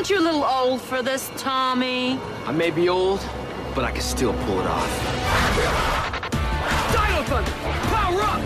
[0.00, 2.18] Aren't you a little old for this, Tommy?
[2.46, 3.20] I may be old,
[3.74, 4.88] but I can still pull it off.
[6.90, 7.52] Dino Thunder!
[7.92, 8.40] Power up!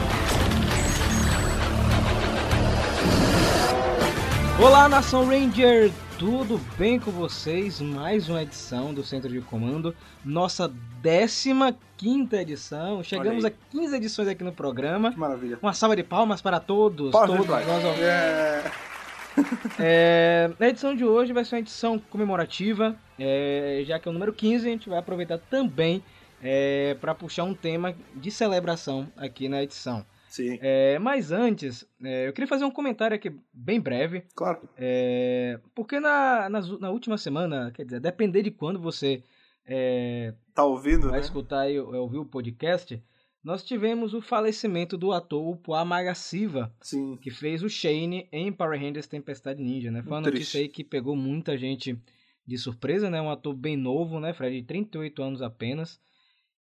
[4.61, 5.93] Olá, Nação Ranger!
[6.19, 7.81] Tudo bem com vocês?
[7.81, 9.95] Mais uma edição do Centro de Comando,
[10.25, 10.69] nossa
[11.99, 13.01] 15 edição.
[13.05, 15.13] Chegamos a 15 edições aqui no programa.
[15.13, 15.61] Que maravilha.
[15.63, 17.13] Uma salva de palmas para todos.
[17.13, 17.65] Palmas todos nós
[18.01, 18.94] É...
[19.79, 24.13] É, a edição de hoje vai ser uma edição comemorativa, é, já que é o
[24.13, 26.03] número 15, a gente vai aproveitar também
[26.43, 30.05] é, para puxar um tema de celebração aqui na edição.
[30.29, 34.61] Sim, É, mas antes, é, eu queria fazer um comentário aqui bem breve, claro.
[34.77, 39.23] é, porque na, nas u- na última semana, quer dizer, depender de quando você
[39.67, 41.25] é, Tá ouvindo, vai né?
[41.25, 43.01] escutar e ouvir o podcast,
[43.45, 47.19] nós tivemos o falecimento do ator Poá Magasiva, Sim.
[47.21, 50.03] que fez o Shane em Power Rangers Tempestade Ninja, né?
[50.03, 50.63] Foi uma Muito notícia triste.
[50.63, 51.99] aí que pegou muita gente
[52.47, 53.21] de surpresa, né?
[53.21, 54.61] Um ator bem novo, né, Fred?
[54.61, 56.01] De 38 anos apenas.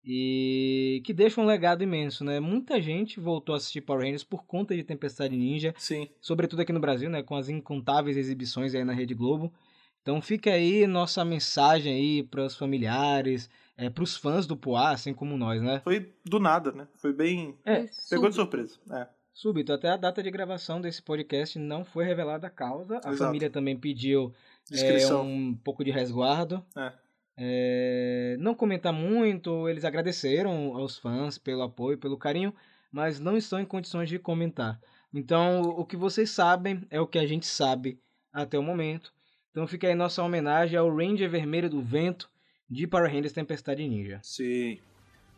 [0.06, 2.40] E que deixa um legado imenso, né?
[2.42, 6.10] Muita gente voltou a assistir Power Rangers por conta de Tempestade Ninja, Sim.
[6.20, 7.24] sobretudo aqui no Brasil, né?
[7.24, 9.54] Com as incontáveis exibições aí na Rede Globo.
[10.02, 14.92] Então fica aí nossa mensagem aí para os familiares, é, para os fãs do Poá,
[14.92, 15.82] assim como nós, né?
[15.84, 16.88] Foi do nada, né?
[16.96, 17.58] Foi bem.
[17.66, 18.78] É, Pegou de surpresa.
[18.92, 19.08] É.
[19.34, 22.96] Súbito, até a data de gravação desse podcast não foi revelada a causa.
[22.98, 23.18] A Exato.
[23.18, 24.32] família também pediu
[24.72, 26.64] é, um pouco de resguardo.
[26.76, 26.94] É.
[27.36, 32.54] É, não comentar muito, eles agradeceram aos fãs pelo apoio, pelo carinho,
[32.92, 34.80] mas não estão em condições de comentar.
[35.12, 38.00] Então, o o que vocês sabem é o que a gente sabe
[38.32, 39.12] até o momento.
[39.50, 42.30] Então fica aí nossa homenagem ao Ranger Vermelho do Vento
[42.74, 44.20] de Power Rangers Tempestade Ninja.
[44.24, 44.80] Sim.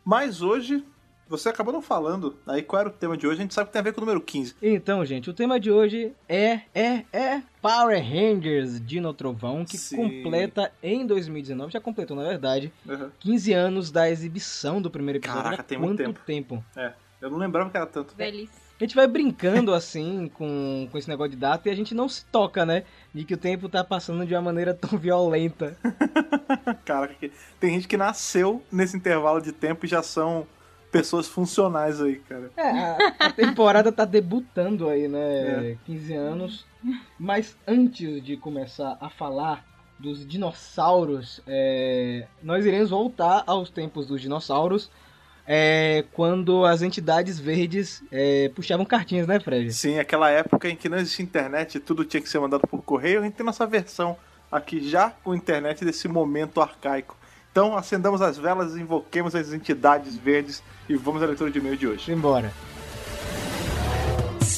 [0.04, 0.84] Mas hoje,
[1.28, 2.36] você acabou não falando.
[2.46, 3.40] Aí qual era o tema de hoje?
[3.40, 4.54] A gente sabe que tem a ver com o número 15.
[4.62, 9.96] Então, gente, o tema de hoje é é é Power Rangers Dino Trovão, que Sim.
[9.96, 13.10] completa em 2019, já completou na verdade, Uhum.
[13.18, 15.42] 15 anos da exibição do primeiro episódio.
[15.42, 16.64] Caraca, tem muito quanto tempo.
[16.76, 16.92] É.
[17.20, 18.14] Eu não lembrava que era tanto.
[18.14, 18.65] Velhice.
[18.78, 22.08] A gente vai brincando assim com, com esse negócio de data e a gente não
[22.08, 22.82] se toca, né?
[23.14, 25.76] De que o tempo tá passando de uma maneira tão violenta.
[27.18, 30.46] Que- tem gente que nasceu nesse intervalo de tempo e já são
[30.92, 32.50] pessoas funcionais aí, cara.
[32.56, 35.72] É, a, a temporada tá debutando aí, né?
[35.72, 35.76] É.
[35.86, 36.66] 15 anos.
[37.18, 39.64] Mas antes de começar a falar
[39.98, 44.90] dos dinossauros, é, nós iremos voltar aos tempos dos dinossauros.
[45.46, 49.72] É, quando as entidades verdes é, puxavam cartinhas, né, Fred?
[49.72, 53.20] Sim, aquela época em que não existia internet, tudo tinha que ser mandado por correio,
[53.20, 54.16] a gente tem nossa versão
[54.50, 57.16] aqui já com internet desse momento arcaico.
[57.52, 61.86] Então, acendamos as velas, invoquemos as entidades verdes e vamos à leitura de e-mail de
[61.86, 62.12] hoje.
[62.12, 62.52] Embora.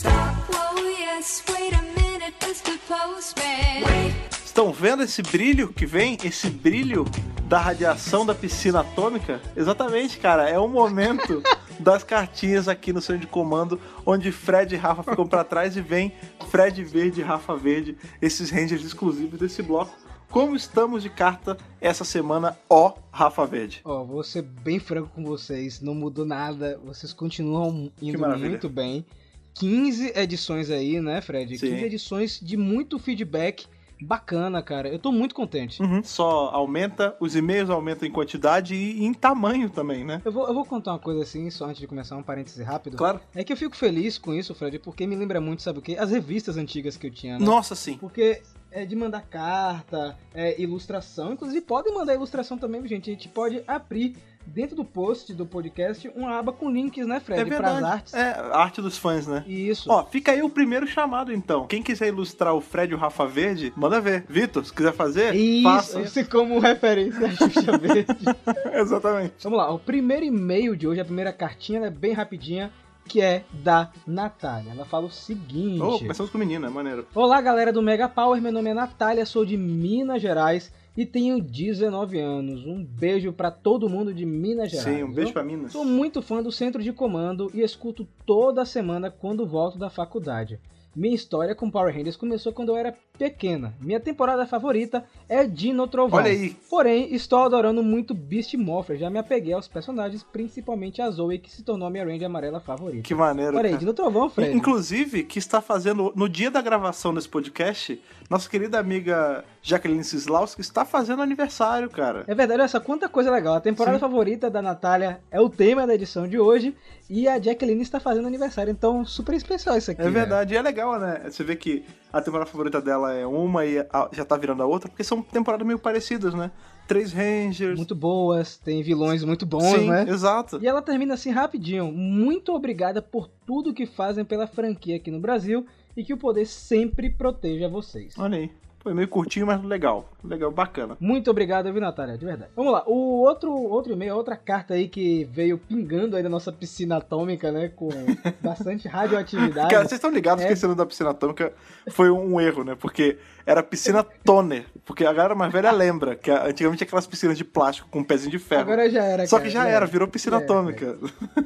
[0.04, 2.78] Whoa, yes, wait a minute, Mr.
[2.88, 4.37] Postman.
[4.58, 6.18] Estão vendo esse brilho que vem?
[6.24, 7.04] Esse brilho
[7.44, 9.40] da radiação da piscina atômica?
[9.56, 10.50] Exatamente, cara.
[10.50, 11.40] É o momento
[11.78, 15.80] das cartinhas aqui no centro de comando, onde Fred e Rafa ficam pra trás e
[15.80, 16.12] vem
[16.50, 19.96] Fred Verde e Rafa Verde, esses rangers exclusivos desse bloco.
[20.28, 23.80] Como estamos de carta essa semana, ó Rafa Verde?
[23.84, 29.06] Ó, vou ser bem franco com vocês, não mudou nada, vocês continuam indo muito bem.
[29.54, 31.56] 15 edições aí, né, Fred?
[31.56, 31.70] Sim.
[31.70, 33.64] 15 edições de muito feedback
[34.00, 34.88] bacana, cara.
[34.88, 35.82] Eu tô muito contente.
[35.82, 40.22] Uhum, Só aumenta, os e-mails aumentam em quantidade e em tamanho também, né?
[40.24, 42.96] Eu vou, eu vou contar uma coisa assim, só antes de começar, um parêntese rápido.
[42.96, 43.20] Claro.
[43.34, 45.96] É que eu fico feliz com isso, Fred, porque me lembra muito, sabe o quê?
[45.98, 47.44] As revistas antigas que eu tinha, né?
[47.44, 47.96] Nossa, sim.
[47.98, 51.32] Porque é de mandar carta, é, ilustração.
[51.32, 53.10] Inclusive, podem mandar ilustração também, gente.
[53.10, 54.16] A gente pode abrir
[54.52, 57.40] dentro do post do podcast uma aba com links, né, Fred?
[57.42, 57.84] É Pras verdade.
[57.84, 58.14] artes.
[58.14, 59.44] É, arte dos fãs, né?
[59.46, 59.90] Isso.
[59.90, 61.66] Ó, fica aí o primeiro chamado então.
[61.66, 64.24] Quem quiser ilustrar o Fred e o Rafa Verde, manda ver.
[64.28, 66.00] Vitor, se quiser fazer, Isso, faça.
[66.00, 68.06] isso como referência à Xuxa Verde.
[68.74, 69.34] Exatamente.
[69.42, 72.70] Vamos lá, o primeiro e-mail de hoje, a primeira cartinha, ela é bem rapidinha,
[73.06, 74.72] que é da Natália.
[74.72, 77.06] Ela fala o seguinte: Oh, começamos com menina, é maneiro.
[77.14, 78.40] Olá, galera do Mega Power.
[78.40, 82.66] Meu nome é Natália, sou de Minas Gerais e tenho 19 anos.
[82.66, 84.96] Um beijo pra todo mundo de Minas Gerais.
[84.96, 85.72] Sim, um beijo pra Minas.
[85.72, 90.60] Sou muito fã do Centro de Comando e escuto toda semana quando volto da faculdade.
[90.98, 93.72] Minha história com Power Rangers começou quando eu era pequena.
[93.80, 96.18] Minha temporada favorita é Dino Trovão.
[96.18, 96.56] Olha aí.
[96.68, 98.98] Porém, estou adorando muito Beast Morpher.
[98.98, 102.58] Já me apeguei aos personagens, principalmente a Zoe, que se tornou a minha Ranger amarela
[102.58, 103.02] favorita.
[103.02, 103.56] Que maneiro.
[103.56, 103.76] Olha aí.
[103.76, 104.56] Dino Trovão, Fred.
[104.56, 110.60] Inclusive, que está fazendo, no dia da gravação desse podcast, nossa querida amiga Jacqueline Sislauski
[110.60, 112.24] está fazendo aniversário, cara.
[112.26, 113.54] É verdade, olha só quanta coisa legal.
[113.54, 114.00] A temporada Sim.
[114.00, 116.76] favorita da Natália é o tema da edição de hoje
[117.08, 120.02] e a Jacqueline está fazendo aniversário, então super especial isso aqui.
[120.02, 120.10] É né?
[120.10, 121.22] verdade, e é legal né?
[121.24, 123.76] Você vê que a temporada favorita dela é uma e
[124.12, 126.50] já tá virando a outra, porque são temporadas meio parecidas, né?
[126.86, 127.76] Três Rangers.
[127.76, 130.06] Muito boas, tem vilões muito bons, Sim, né?
[130.08, 130.58] exato.
[130.62, 131.92] E ela termina assim rapidinho.
[131.92, 135.66] Muito obrigada por tudo que fazem pela franquia aqui no Brasil
[135.98, 138.14] e que o poder sempre proteja vocês.
[138.16, 138.50] Olha aí.
[138.80, 140.08] Foi meio curtinho, mas legal.
[140.22, 140.96] Legal, bacana.
[141.00, 142.16] Muito obrigado, viu, Natália?
[142.16, 142.52] De verdade.
[142.54, 142.84] Vamos lá.
[142.86, 147.50] O outro, outro e-mail, outra carta aí que veio pingando aí da nossa piscina atômica,
[147.50, 147.68] né?
[147.74, 147.88] Com
[148.40, 149.70] bastante radioatividade.
[149.70, 150.46] Cara, vocês estão ligados É.
[150.46, 151.52] que esse nome da piscina atômica
[151.90, 152.76] foi um erro, né?
[152.76, 154.66] Porque era piscina toner.
[154.84, 158.30] Porque a galera mais velha lembra que antigamente aquelas piscinas de plástico com um pezinho
[158.30, 158.62] de ferro.
[158.62, 160.96] Agora já era, Só cara, que já era, virou piscina Já era, atômica.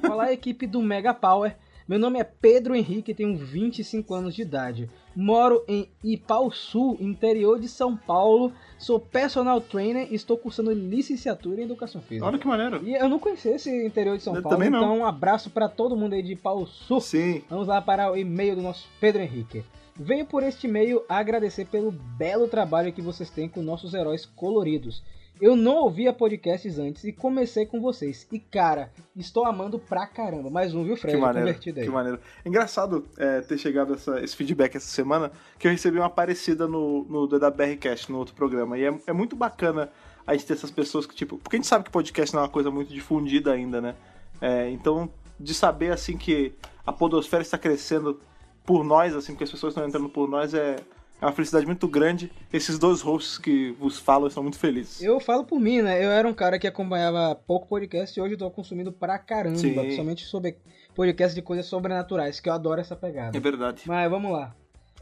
[0.09, 1.57] Olá, equipe do Mega Power.
[1.93, 4.89] Meu nome é Pedro Henrique, tenho 25 anos de idade.
[5.15, 8.51] Moro em Ipauçu, interior de São Paulo.
[8.79, 12.25] Sou personal trainer e estou cursando licenciatura em Educação Física.
[12.25, 12.83] Olha que maneiro.
[12.83, 15.95] E eu não conhecia esse interior de São Eu Paulo, então um abraço para todo
[15.95, 16.99] mundo aí de Ipauçu.
[16.99, 17.43] Sim.
[17.51, 19.63] Vamos lá para o e-mail do nosso Pedro Henrique.
[19.95, 25.03] Venho por este e-mail agradecer pelo belo trabalho que vocês têm com nossos heróis coloridos.
[25.43, 28.29] Eu não ouvia podcasts antes e comecei com vocês.
[28.31, 30.49] E cara, estou amando pra caramba.
[30.49, 31.17] Mais um, viu, Fred?
[31.17, 32.21] Que maneiro, que maneiro.
[32.45, 36.69] É engraçado é, ter chegado essa- esse feedback essa semana, que eu recebi uma parecida
[36.69, 38.79] no, no no outro programa.
[38.79, 39.91] E é, é muito bacana
[40.25, 41.37] a gente ter essas pessoas que, tipo...
[41.39, 43.97] Porque a gente sabe que podcast não é uma coisa muito difundida ainda, né?
[44.41, 45.11] É, então,
[45.41, 46.53] de saber, assim, que
[46.87, 48.21] a podosfera está crescendo
[48.65, 50.77] por nós, assim, que as pessoas estão entrando por nós, é,
[51.23, 52.33] é uma felicidade muito grande.
[52.53, 55.01] Esses dois hosts que vos falam estão muito felizes.
[55.01, 56.05] Eu falo por mim, né?
[56.05, 59.57] Eu era um cara que acompanhava pouco podcast e hoje eu tô consumindo pra caramba.
[59.57, 59.73] Sim.
[59.73, 60.59] Principalmente sobre
[60.97, 63.37] podcast de coisas sobrenaturais, que eu adoro essa pegada.
[63.37, 63.85] É verdade.
[63.87, 64.53] Mas vamos lá.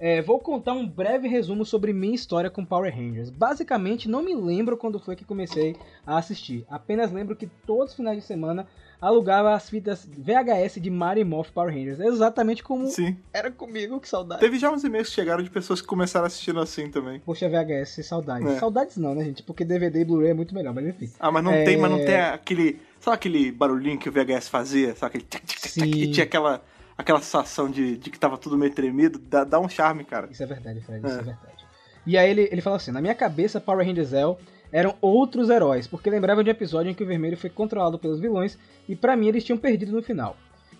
[0.02, 3.28] É, vou contar um breve resumo sobre minha história com Power Rangers.
[3.28, 5.76] Basicamente, não me lembro quando foi que comecei
[6.06, 6.64] a assistir.
[6.70, 8.66] Apenas lembro que todos os finais de semana
[8.98, 12.00] alugava as fitas VHS de Mario Morph Power Rangers.
[12.00, 13.14] Exatamente como Sim.
[13.30, 14.40] era comigo, que saudade.
[14.40, 17.20] Teve já uns e-mails que chegaram de pessoas que começaram assistindo assim também.
[17.20, 18.48] Poxa, VHS, saudades.
[18.48, 18.58] É.
[18.58, 19.42] Saudades não, né, gente?
[19.42, 21.10] Porque DVD e Blu-ray é muito melhor, mas enfim.
[21.20, 21.64] Ah, mas não É.
[21.64, 22.80] tem, mas não tem aquele.
[23.00, 24.94] Sabe aquele barulhinho que o VHS fazia?
[24.94, 25.42] Sabe aquele.
[25.58, 25.84] Sim.
[25.84, 26.62] e tinha aquela,
[27.00, 29.18] aquela sensação de, de que tava tudo meio tremido.
[29.18, 30.28] Dá, dá um charme, cara.
[30.30, 31.20] Isso é verdade, Fred, isso É.
[31.20, 31.64] é verdade.
[32.06, 34.38] E aí ele, ele fala assim, na minha cabeça Power Rangers Zell
[34.72, 38.20] eram outros heróis, porque lembrava de um episódio em que o vermelho foi controlado pelos
[38.20, 38.58] vilões
[38.88, 40.36] e pra mim eles tinham perdido no final.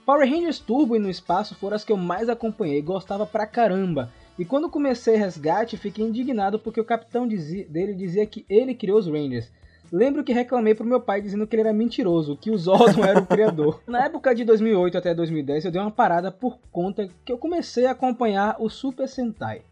[0.07, 3.47] Power Rangers Turbo e no espaço foram as que eu mais acompanhei e gostava pra
[3.47, 4.11] caramba.
[4.39, 8.99] E quando comecei Resgate, fiquei indignado porque o capitão dizia- dele dizia que ele criou
[8.99, 9.51] os Rangers.
[9.93, 13.21] Lembro que reclamei pro meu pai dizendo que ele era mentiroso, que o Zordon era
[13.21, 13.81] o criador.
[13.89, 17.87] Na época de 2008 até 2010 eu dei uma parada por conta que eu comecei
[17.87, 19.63] a acompanhar o Super Sentai.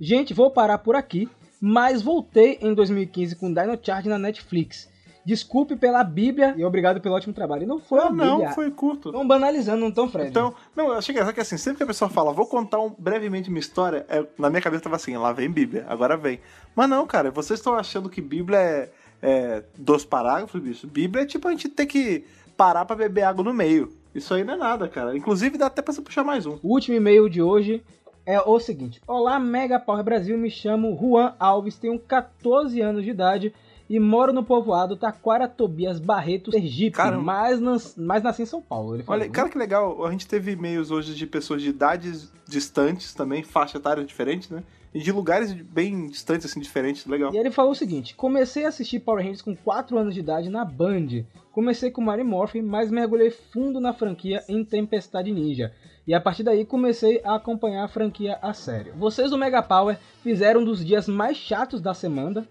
[0.00, 1.28] Gente, vou parar por aqui,
[1.60, 4.88] mas voltei em 2015 com Dino Charge na Netflix.
[5.24, 7.64] Desculpe pela Bíblia e obrigado pelo ótimo trabalho.
[7.64, 8.26] E não foi Ah, a Bíblia.
[8.26, 9.08] não, foi curto.
[9.08, 10.28] Estão banalizando, não estão, Fred?
[10.28, 12.94] Então, não, eu achei engraçado que assim, sempre que a pessoa fala, vou contar um-
[12.96, 16.38] brevemente uma história, é, na minha cabeça tava assim, lá vem Bíblia, agora vem.
[16.76, 18.90] Mas não, cara, vocês estão achando que Bíblia é,
[19.22, 20.86] é dos parágrafos, bicho.
[20.86, 22.24] Bíblia é tipo a gente ter que
[22.56, 23.92] parar pra beber água no meio.
[24.14, 25.16] Isso aí não é nada, cara.
[25.16, 26.58] Inclusive dá até pra você puxar mais um.
[26.62, 27.82] O último e-mail de hoje
[28.24, 33.10] é o seguinte: Olá, Mega Power Brasil, me chamo Juan Alves, tenho 14 anos de
[33.10, 33.54] idade
[33.88, 37.22] e moro no povoado Taquara Tobias Barreto, Sergipe, Caramba.
[37.22, 38.94] mas, nas, mas nasci em São Paulo.
[38.96, 39.34] Ele falou, Olha, né?
[39.34, 40.04] cara, que legal.
[40.04, 44.62] A gente teve e-mails hoje de pessoas de idades distantes também, faixa etária diferente, né?
[44.96, 47.04] E de lugares bem distantes, assim, diferentes.
[47.04, 47.30] Legal.
[47.34, 50.48] E ele falou o seguinte: comecei a assistir Power Rangers com 4 anos de idade
[50.48, 51.22] na Band.
[51.52, 55.70] Comecei com Mario Morph, mas mergulhei fundo na franquia em Tempestade Ninja.
[56.06, 58.94] E a partir daí comecei a acompanhar a franquia a sério.
[58.96, 62.48] Vocês do Mega Power fizeram um dos dias mais chatos da semana.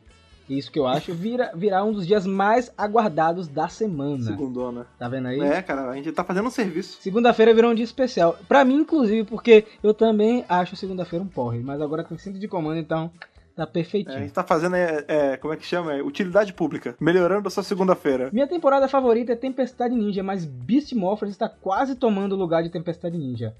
[0.49, 4.23] Isso que eu acho, vira, virar um dos dias mais aguardados da semana.
[4.23, 4.85] Segundona.
[4.99, 5.39] Tá vendo aí?
[5.39, 6.99] É, cara, a gente tá fazendo um serviço.
[7.01, 8.37] Segunda-feira virou um dia especial.
[8.47, 11.59] Pra mim, inclusive, porque eu também acho segunda-feira um porre.
[11.59, 13.09] Mas agora tem cinto de comando, então
[13.55, 14.15] tá É, perfeitinho.
[14.17, 15.93] a gente tá fazendo, é, é, como é que chama?
[15.95, 16.95] É, utilidade pública.
[16.99, 18.29] Melhorando a sua segunda-feira.
[18.31, 22.69] Minha temporada favorita é Tempestade Ninja, mas Beast Morphers está quase tomando o lugar de
[22.69, 23.55] Tempestade Ninja.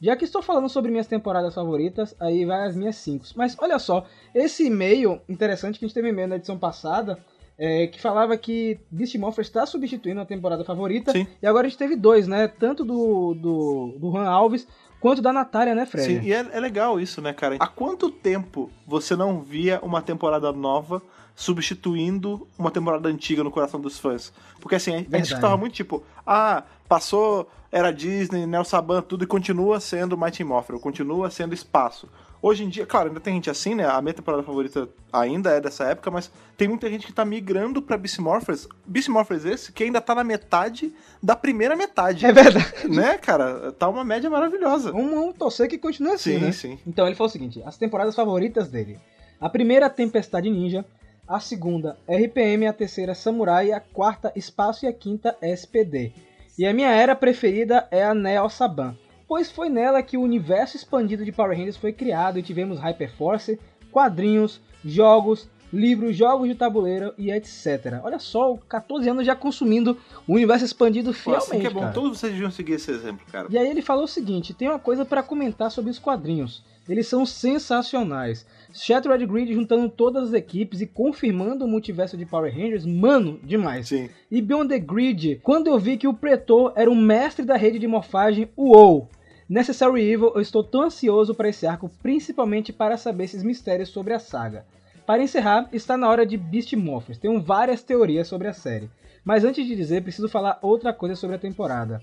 [0.00, 3.26] Já que estou falando sobre minhas temporadas favoritas, aí vai as minhas 5.
[3.36, 7.18] Mas olha só, esse e-mail interessante que a gente teve e-mail na edição passada,
[7.58, 11.10] é, que falava que Beast Morphers está substituindo a temporada favorita.
[11.10, 11.26] Sim.
[11.42, 12.46] E agora a gente teve dois, né?
[12.46, 14.66] Tanto do, do, do Juan Alves
[15.00, 16.06] quanto da Natália, né, Fred?
[16.06, 17.56] Sim, e é, é legal isso, né, cara?
[17.58, 21.02] Há quanto tempo você não via uma temporada nova
[21.38, 24.32] substituindo uma temporada antiga no coração dos fãs?
[24.60, 29.22] Porque assim, a, a gente escutava muito tipo, ah, passou, era Disney, Nel Saban, tudo,
[29.22, 32.08] e continua sendo Mighty Morphin, continua sendo espaço.
[32.42, 33.84] Hoje em dia, claro, ainda tem gente assim, né?
[33.84, 37.80] A minha temporada favorita ainda é dessa época, mas tem muita gente que tá migrando
[37.80, 38.68] pra Beast Morphers.
[38.84, 40.92] Beast Morphers esse, que ainda tá na metade
[41.22, 42.26] da primeira metade.
[42.26, 42.88] É verdade.
[42.88, 43.70] Né, cara?
[43.72, 44.90] Tá uma média maravilhosa.
[44.90, 46.52] Vamos, vamos torcer que continue assim, Sim, né?
[46.52, 46.78] sim.
[46.84, 48.98] Então ele falou o seguinte: as temporadas favoritas dele.
[49.40, 50.84] A primeira, Tempestade Ninja.
[51.28, 52.66] A segunda, RPM.
[52.66, 53.70] A terceira, Samurai.
[53.72, 54.86] A quarta, Espaço.
[54.86, 56.12] E a quinta, SPD.
[56.58, 58.96] E a minha era preferida é a Neo Saban,
[59.28, 63.60] pois foi nela que o universo expandido de Power Rangers foi criado e tivemos Hyperforce,
[63.92, 68.00] quadrinhos, jogos, livros, jogos de tabuleiro e etc.
[68.02, 71.46] Olha só, 14 anos já consumindo o universo expandido fielmente.
[71.46, 71.80] assim que é bom.
[71.80, 71.92] cara.
[71.92, 73.46] Todos vocês deviam seguir esse exemplo, cara.
[73.50, 76.64] E aí ele falou o seguinte: tem uma coisa pra comentar sobre os quadrinhos.
[76.88, 78.44] Eles são sensacionais.
[78.72, 83.88] Shattered Grid juntando todas as equipes e confirmando o multiverso de Power Rangers, mano, demais.
[83.88, 84.10] Sim.
[84.30, 87.78] E Beyond the Grid, quando eu vi que o Pretor era o mestre da rede
[87.78, 89.08] de morfagem, uou!
[89.48, 94.12] Necessary Evil, eu estou tão ansioso para esse arco, principalmente para saber esses mistérios sobre
[94.12, 94.66] a saga.
[95.06, 97.16] Para encerrar, está na hora de Beast Morphers.
[97.16, 98.90] Tenho várias teorias sobre a série.
[99.24, 102.02] Mas antes de dizer, preciso falar outra coisa sobre a temporada.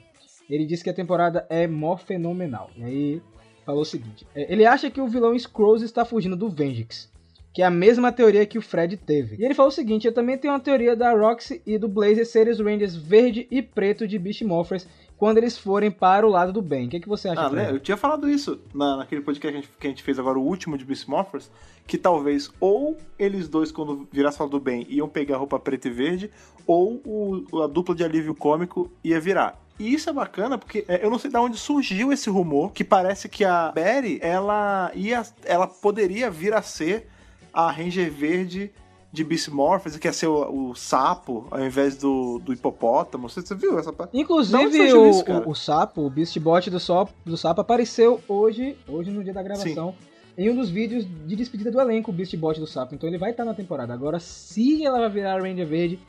[0.50, 2.72] Ele disse que a temporada é mó fenomenal.
[2.76, 3.22] E aí
[3.66, 7.10] falou o seguinte: é, ele acha que o vilão Scrolls está fugindo do Vengix,
[7.54, 9.36] que é a mesma teoria que o Fred teve.
[9.38, 12.26] E ele falou o seguinte: eu também tenho uma teoria da Roxy e do Blazer
[12.26, 16.52] serem os Rangers verde e preto de Beast Morphers quando eles forem para o lado
[16.52, 16.88] do bem.
[16.88, 17.72] O que, que você acha, Ah, né?
[17.72, 20.38] Eu tinha falado isso na, naquele podcast que a, gente, que a gente fez agora,
[20.38, 21.50] o último de Beast Morphers,
[21.88, 25.88] que talvez ou eles dois, quando virassem falar do bem, iam pegar a roupa preta
[25.88, 26.30] e verde,
[26.68, 29.58] ou o- a dupla de alívio cômico ia virar.
[29.78, 32.84] E isso é bacana porque é, eu não sei de onde surgiu esse rumor que
[32.84, 37.08] parece que a Berry, ela ia, ela poderia vir a ser
[37.54, 38.72] a Ranger Verde
[39.12, 43.30] de Beast Morphers, que ia ser o, o sapo ao invés do, do hipopótamo.
[43.30, 44.18] Você, você viu essa parte?
[44.18, 44.58] Inclusive,
[44.94, 49.24] o, isso, o, o sapo, o Beastbot do, Sop- do sapo, apareceu hoje, hoje no
[49.24, 49.96] dia da gravação,
[50.38, 52.94] em um dos vídeos de despedida do elenco, o Beastbot do sapo.
[52.94, 53.94] Então ele vai estar na temporada.
[53.94, 56.00] Agora, se ela vai virar a Ranger Verde,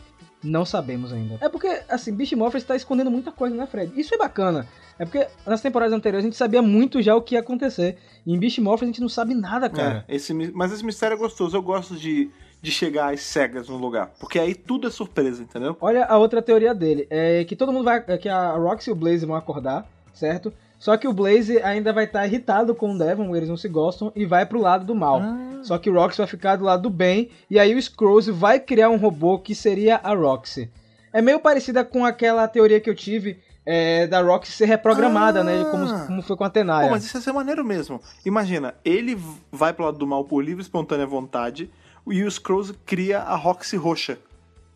[0.46, 1.38] não sabemos ainda.
[1.40, 3.92] É porque, assim, Beast Morphers está escondendo muita coisa, né, Fred?
[3.98, 4.66] Isso é bacana.
[4.98, 7.98] É porque nas temporadas anteriores a gente sabia muito já o que ia acontecer.
[8.24, 10.04] E em Beast Morphers a gente não sabe nada, cara.
[10.08, 11.56] É, esse, mas esse mistério é gostoso.
[11.56, 12.30] Eu gosto de,
[12.62, 14.12] de chegar às cegas no lugar.
[14.18, 15.76] Porque aí tudo é surpresa, entendeu?
[15.80, 18.92] Olha a outra teoria dele, é que todo mundo vai, é que a Roxy e
[18.92, 20.52] o Blaze vão acordar, certo?
[20.86, 24.12] Só que o Blaze ainda vai estar irritado com o Devon, eles não se gostam,
[24.14, 25.20] e vai pro lado do mal.
[25.64, 28.60] Só que o Roxy vai ficar do lado do bem, e aí o Scrolls vai
[28.60, 30.70] criar um robô que seria a Roxy.
[31.12, 35.42] É meio parecida com aquela teoria que eu tive é, da Roxy ser reprogramada, Ah.
[35.42, 35.64] né?
[35.72, 36.88] Como, como foi com a Pô, Tenaya.
[36.88, 38.00] mas isso ia ser maneiro mesmo.
[38.24, 41.68] Imagina, ele vai pro lado do mal por livre e espontânea vontade,
[42.06, 44.18] e o Scrolls cria a Roxy roxa.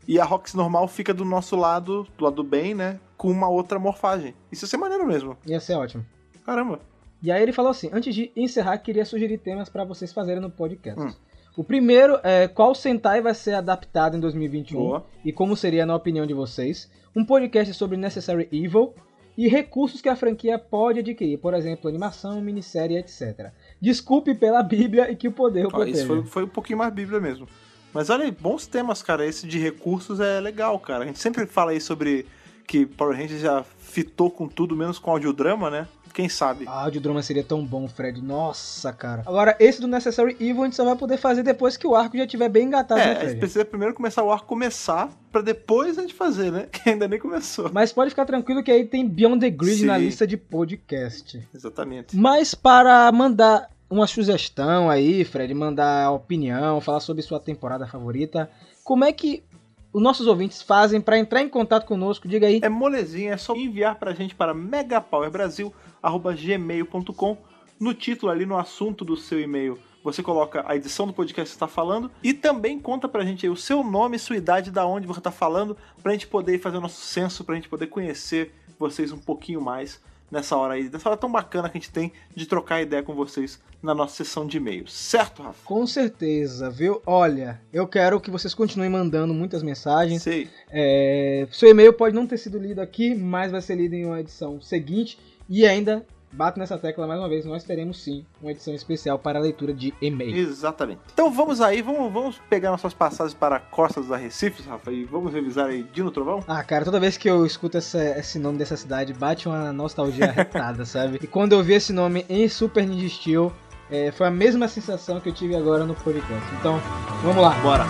[0.09, 2.99] E a Roxy normal fica do nosso lado, do lado do bem, né?
[3.21, 4.35] Com uma outra morfagem.
[4.51, 5.37] Isso ia ser maneiro mesmo.
[5.47, 6.07] Ia ser ótimo.
[6.43, 6.81] Caramba.
[7.23, 10.49] E aí ele falou assim: antes de encerrar, queria sugerir temas pra vocês fazerem no
[10.49, 10.99] podcast.
[10.99, 11.13] Hum.
[11.55, 15.07] O primeiro é qual Sentai vai ser adaptado em 2021 Boa.
[15.23, 16.91] e como seria na opinião de vocês.
[17.15, 18.95] Um podcast sobre Necessary Evil
[19.37, 23.53] e recursos que a franquia pode adquirir, por exemplo, animação, minissérie, etc.
[23.79, 27.21] Desculpe pela Bíblia e que o poder o isso foi, foi um pouquinho mais bíblia
[27.21, 27.47] mesmo.
[27.93, 29.27] Mas olha aí, bons temas, cara.
[29.27, 31.05] Esse de recursos é legal, cara.
[31.05, 32.25] A gente sempre fala aí sobre
[32.71, 35.89] que Power Rangers já fitou com tudo, menos com audiodrama, né?
[36.15, 36.67] Quem sabe?
[36.69, 38.23] Ah, audiodrama seria tão bom, Fred.
[38.23, 39.23] Nossa, cara.
[39.27, 42.17] Agora, esse do Necessary Evil a gente só vai poder fazer depois que o arco
[42.17, 43.39] já estiver bem engatado, né, É, a gente Fred?
[43.41, 46.67] precisa primeiro começar o arco começar, pra depois a gente fazer, né?
[46.71, 47.69] Que ainda nem começou.
[47.73, 49.87] Mas pode ficar tranquilo que aí tem Beyond the Grid Sim.
[49.87, 51.45] na lista de podcast.
[51.53, 52.17] Exatamente.
[52.17, 58.49] Mas para mandar uma sugestão aí, Fred, mandar opinião, falar sobre sua temporada favorita,
[58.85, 59.43] como é que
[59.93, 62.29] os nossos ouvintes fazem para entrar em contato conosco?
[62.29, 62.61] Diga aí.
[62.63, 67.37] É molezinha, é só enviar pra gente para megapowerbrasil.gmail.com
[67.79, 71.57] No título ali, no assunto do seu e-mail, você coloca a edição do podcast que
[71.57, 75.07] está falando e também conta pra gente aí o seu nome, sua idade, da onde
[75.07, 79.13] você tá falando, pra gente poder fazer o nosso censo, pra gente poder conhecer vocês
[79.13, 80.01] um pouquinho mais
[80.31, 83.15] nessa hora aí, nessa hora tão bacana que a gente tem de trocar ideia com
[83.15, 84.93] vocês na nossa sessão de e-mails.
[84.93, 85.59] Certo, Rafa?
[85.65, 87.03] Com certeza, viu?
[87.07, 90.23] Olha, eu quero que vocês continuem mandando muitas mensagens.
[90.23, 90.49] Sei.
[90.71, 94.21] É, seu e-mail pode não ter sido lido aqui, mas vai ser lido em uma
[94.21, 95.19] edição seguinte.
[95.49, 99.39] E ainda, bato nessa tecla mais uma vez, nós teremos sim uma edição especial para
[99.39, 100.37] a leitura de e-mail.
[100.37, 101.01] Exatamente.
[101.13, 105.33] Então vamos aí, vamos, vamos pegar nossas passagens para Costas da Recife, Rafa, e vamos
[105.33, 106.43] revisar aí Dino Trovão?
[106.47, 110.27] Ah, cara, toda vez que eu escuto essa- esse nome dessa cidade, bate uma nostalgia
[110.27, 111.19] arretada, sabe?
[111.23, 113.53] E quando eu vi esse nome em Super Ninja Steel,
[113.91, 116.45] é, foi a mesma sensação que eu tive agora no podcast.
[116.59, 116.81] Então,
[117.25, 117.51] vamos lá.
[117.61, 117.85] Bora!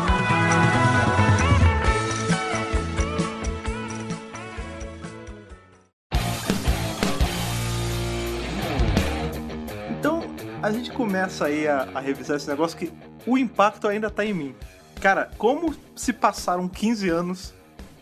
[11.10, 12.92] A gente começo aí a, a revisar esse negócio que
[13.26, 14.54] o impacto ainda tá em mim.
[15.00, 17.52] Cara, como se passaram 15 anos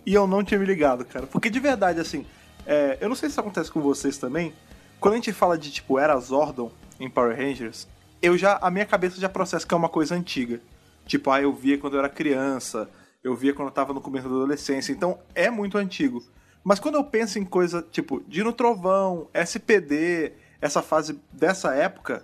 [0.04, 1.26] e eu não tinha me ligado, cara?
[1.26, 2.26] Porque de verdade, assim,
[2.66, 4.52] é, eu não sei se isso acontece com vocês também.
[5.00, 7.88] Quando a gente fala de, tipo, Era Zordon em Power Rangers,
[8.20, 10.60] eu já, a minha cabeça já processa que é uma coisa antiga.
[11.06, 12.90] Tipo, ah, eu via quando eu era criança,
[13.24, 16.22] eu via quando eu tava no começo da adolescência, então é muito antigo.
[16.62, 22.22] Mas quando eu penso em coisa tipo Dino Trovão, SPD, essa fase dessa época,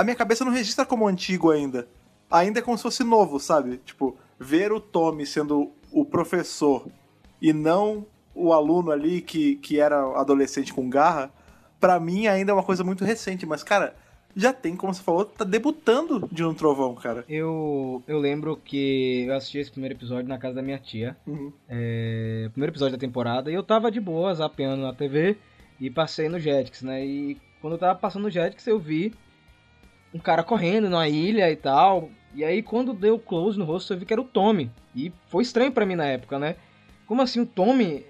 [0.00, 1.86] a minha cabeça não registra como antigo ainda.
[2.30, 3.76] Ainda é como se fosse novo, sabe?
[3.84, 6.86] Tipo, ver o Tommy sendo o professor
[7.40, 11.30] e não o aluno ali que, que era adolescente com garra,
[11.78, 13.44] pra mim ainda é uma coisa muito recente.
[13.44, 13.94] Mas, cara,
[14.34, 17.22] já tem, como você falou, tá debutando de um trovão, cara.
[17.28, 21.14] Eu, eu lembro que eu assisti esse primeiro episódio na casa da minha tia.
[21.26, 21.52] Uhum.
[21.68, 23.50] É, primeiro episódio da temporada.
[23.50, 25.36] E eu tava de boa, zapeando na TV.
[25.78, 27.04] E passei no Jetix, né?
[27.04, 29.12] E quando eu tava passando no Jetix, eu vi
[30.12, 32.10] um cara correndo na ilha e tal.
[32.34, 34.70] E aí, quando deu close no rosto, eu vi que era o Tommy.
[34.94, 36.56] E foi estranho pra mim na época, né?
[37.06, 38.04] Como assim, o Tommy?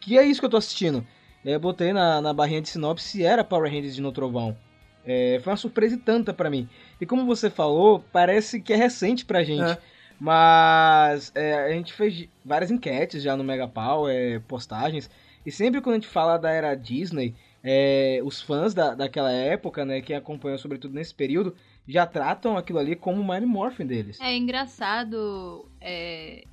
[0.00, 1.06] Que é isso que eu tô assistindo?
[1.44, 4.12] E aí eu botei na, na barrinha de sinopse se era Power Rangers de No
[4.12, 4.56] Trovão.
[5.04, 6.68] É, foi uma surpresa e tanta pra mim.
[7.00, 9.72] E como você falou, parece que é recente pra gente.
[9.72, 9.78] É.
[10.18, 15.10] Mas é, a gente fez várias enquetes já no Megapau, é, postagens.
[15.44, 19.84] E sempre quando a gente fala da era Disney, é, os fãs da, daquela época,
[19.84, 21.54] né, que acompanham sobretudo nesse período,
[21.86, 24.20] já tratam aquilo ali como o Mighty Morphin deles.
[24.20, 26.44] É engraçado é,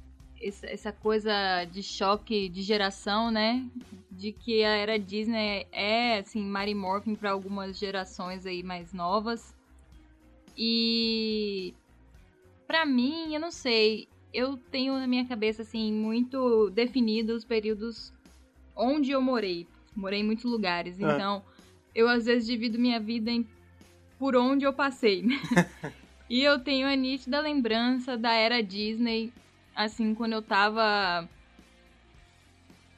[0.41, 3.65] essa coisa de choque de geração, né?
[4.09, 9.55] De que a era Disney é, assim, Mary Morphin para algumas gerações aí mais novas.
[10.57, 11.73] E
[12.67, 18.13] pra mim, eu não sei, eu tenho na minha cabeça assim muito definido os períodos
[18.75, 19.67] onde eu morei.
[19.99, 21.03] Morei em muitos lugares, É.
[21.03, 21.43] então
[21.93, 23.45] eu às vezes divido minha vida em
[24.17, 25.25] por onde eu passei.
[26.29, 29.31] e eu tenho a nítida lembrança da era Disney,
[29.75, 31.27] assim, quando eu tava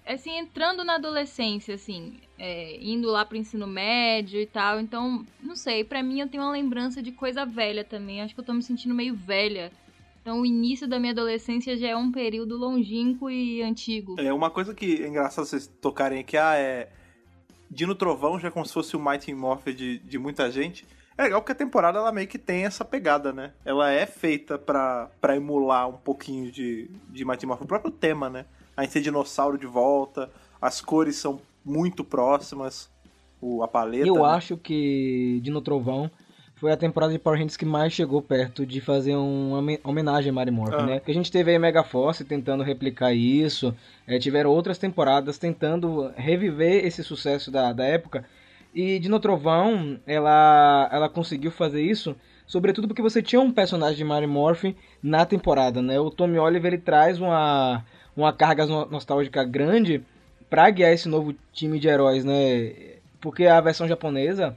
[0.06, 4.80] assim, entrando na adolescência, assim, é, indo lá pro ensino médio e tal.
[4.80, 8.22] Então, não sei, pra mim eu tenho uma lembrança de coisa velha também.
[8.22, 9.72] Acho que eu tô me sentindo meio velha.
[10.22, 14.20] Então, o início da minha adolescência já é um período longínquo e antigo.
[14.20, 16.90] É uma coisa que é engraçado vocês tocarem aqui, ah, é.
[17.70, 20.86] Dino Trovão já é como se fosse o Mighty Morphin de, de muita gente.
[21.18, 23.54] É legal porque a temporada ela meio que tem essa pegada, né?
[23.66, 27.64] Ela é feita pra, pra emular um pouquinho de, de Mighty Morphin.
[27.64, 28.46] O próprio tema, né?
[28.76, 30.30] A gente tem dinossauro de volta,
[30.62, 32.90] as cores são muito próximas,
[33.42, 34.08] o, a paleta.
[34.08, 34.26] Eu né?
[34.26, 36.12] acho que Dino Trovão
[36.62, 40.30] foi a temporada de Power Rangers que mais chegou perto de fazer uma homen- homenagem
[40.30, 40.86] a Mary Morphin, Ah.
[40.86, 41.00] né?
[41.04, 43.76] Que a gente teve aí Mega Force tentando replicar isso,
[44.08, 48.24] eh, tiveram outras temporadas tentando reviver esse sucesso da, da época.
[48.76, 54.04] E Dino Trovão, ela, ela conseguiu fazer isso, sobretudo porque você tinha um personagem de
[54.04, 56.00] Mary Morphin na temporada, né?
[56.00, 57.84] O Tommy Oliver, ele traz uma,
[58.16, 60.04] uma carga no- nostálgica grande
[60.48, 62.72] pra guiar esse novo time de heróis, né?
[63.20, 64.56] Porque a versão japonesa,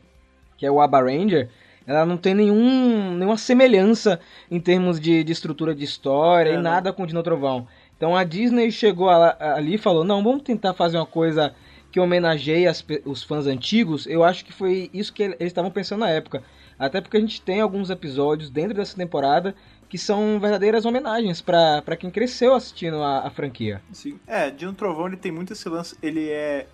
[0.58, 1.48] que é o Aba Ranger,
[1.86, 4.18] ela não tem nenhum, nenhuma semelhança
[4.50, 6.62] em termos de, de estrutura de história É, e né?
[6.62, 7.66] nada com o Dino Trovão.
[7.96, 11.54] Então a Disney chegou ala- ali e falou, não, vamos tentar fazer uma coisa
[11.92, 14.06] que homenageie as os fãs antigos.
[14.06, 16.42] Eu acho que foi isso que ele- eles estavam pensando na época.
[16.78, 19.54] Até porque a gente tem alguns episódios dentro dessa temporada
[19.88, 23.80] que são verdadeiras homenagens pra quem cresceu assistindo a, a franquia.
[23.92, 24.18] Sim.
[24.26, 25.96] É, Dino Trovão ele tem muito esse lance.
[26.02, 26.66] Ele é,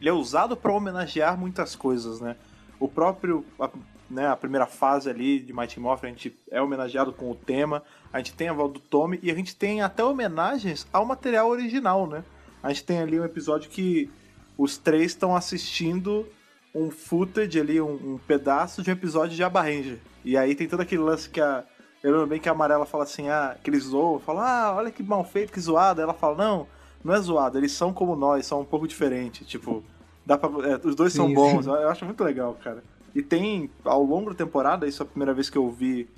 [0.00, 2.36] ele é usado pra homenagear muitas coisas, né?
[2.78, 3.44] O próprio.
[3.58, 3.68] A,
[4.10, 7.82] né, a primeira fase ali de Mighty Morphin, a gente é homenageado com o tema.
[8.12, 11.48] A gente tem a voz do Tommy e a gente tem até homenagens ao material
[11.48, 12.24] original, né?
[12.62, 14.10] A gente tem ali um episódio que
[14.58, 16.26] os três estão assistindo
[16.74, 19.98] um footage ali, um, um pedaço de um episódio de Abba Ranger.
[20.24, 21.64] E aí tem todo aquele lance que a.
[22.02, 24.90] Eu lembro bem que a Amarela fala assim, ah, que eles zoam, fala, ah, olha
[24.90, 26.00] que mal feito, que zoado.
[26.00, 26.66] Aí ela fala, não,
[27.04, 29.46] não é zoado, eles são como nós, são um pouco diferentes.
[29.46, 29.84] Tipo,
[30.24, 30.48] dá pra.
[30.66, 31.70] é, os dois são Sim, bons, sim.
[31.70, 32.82] eu acho muito legal, cara.
[33.14, 36.08] E tem, ao longo da temporada, isso é a primeira vez que eu vi.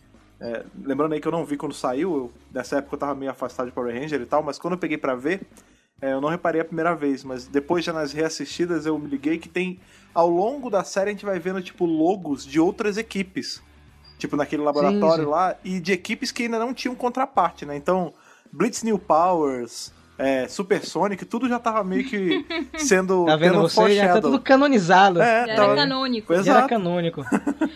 [0.41, 3.31] é, lembrando aí que eu não vi quando saiu, eu, nessa época eu tava meio
[3.31, 5.47] afastado de Power Ranger e tal, mas quando eu peguei pra ver,
[6.01, 9.39] é, eu não reparei a primeira vez, mas depois já nas reassistidas eu me liguei
[9.39, 9.79] que tem.
[10.13, 13.63] Ao longo da série a gente vai vendo, tipo, logos de outras equipes.
[14.19, 15.31] Tipo, naquele laboratório sim.
[15.31, 17.77] lá, e de equipes que ainda não tinham contraparte, né?
[17.77, 18.13] Então,
[18.53, 22.45] Blitz New Powers, é, Super Sonic, tudo já tava meio que
[22.79, 23.27] sendo.
[23.27, 23.95] Tá vendo tendo você?
[23.95, 25.21] Já tá tudo canonizado.
[25.21, 26.43] É, Já tava- era canônico.
[26.43, 27.25] Já era canônico.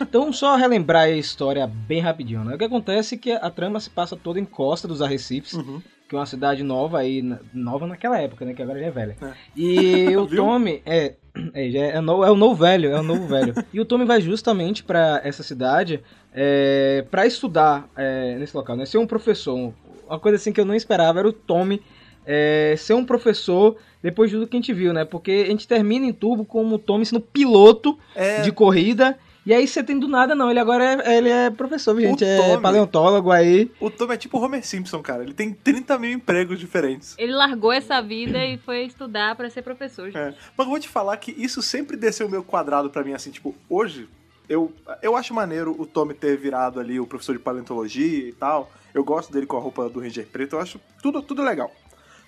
[0.01, 2.55] Então, só relembrar a história bem rapidinho, né?
[2.55, 5.83] O que acontece é que a trama se passa toda em Costa dos Arrecifes, Uhum.
[6.09, 8.55] que é uma cidade nova aí, nova naquela época, né?
[8.55, 9.17] Que agora já é velha.
[9.21, 9.33] É.
[9.57, 10.27] E o?
[10.27, 11.15] Tommy, é,
[11.53, 13.53] É, já é, no- é o novo velho, é o novo velho.
[13.73, 16.01] E o Tommy vai justamente pra essa cidade
[16.35, 18.87] é, para estudar é, nesse local, né?
[18.87, 19.73] Ser um professor.
[20.09, 21.83] Uma coisa assim que eu não esperava era o Tommy
[22.27, 25.05] é, ser um professor depois de tudo que a gente viu, né?
[25.05, 29.19] Porque a gente termina em Turbo como o Tommy sendo piloto É, de corrida.
[29.45, 30.51] E aí você tem do nada, não.
[30.51, 32.25] Ele agora é, ele é professor, gente.
[32.25, 33.71] É Tommy- paleontólogo aí.
[33.81, 35.23] o Tom é tipo o Homer Simpson, cara.
[35.23, 37.15] Ele tem 30 mil empregos diferentes.
[37.17, 40.07] Ele largou essa vida e foi estudar pra ser professor.
[40.07, 40.17] gente.
[40.19, 40.35] É.
[40.57, 43.55] Mas eu vou te falar que isso sempre desceu meio quadrado pra mim, assim, tipo,
[43.71, 44.09] hoje,
[44.49, 48.69] eu, eu acho maneiro o Tommy ter virado ali o professor de paleontologia e tal.
[48.93, 51.71] Eu gosto dele com a roupa do Ranger Preto, eu acho tudo, tudo legal.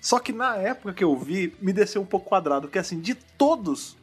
[0.01, 3.15] Só que na época que eu vi, me desceu um pouco quadrado, porque assim, de
[3.15, 3.97] todos,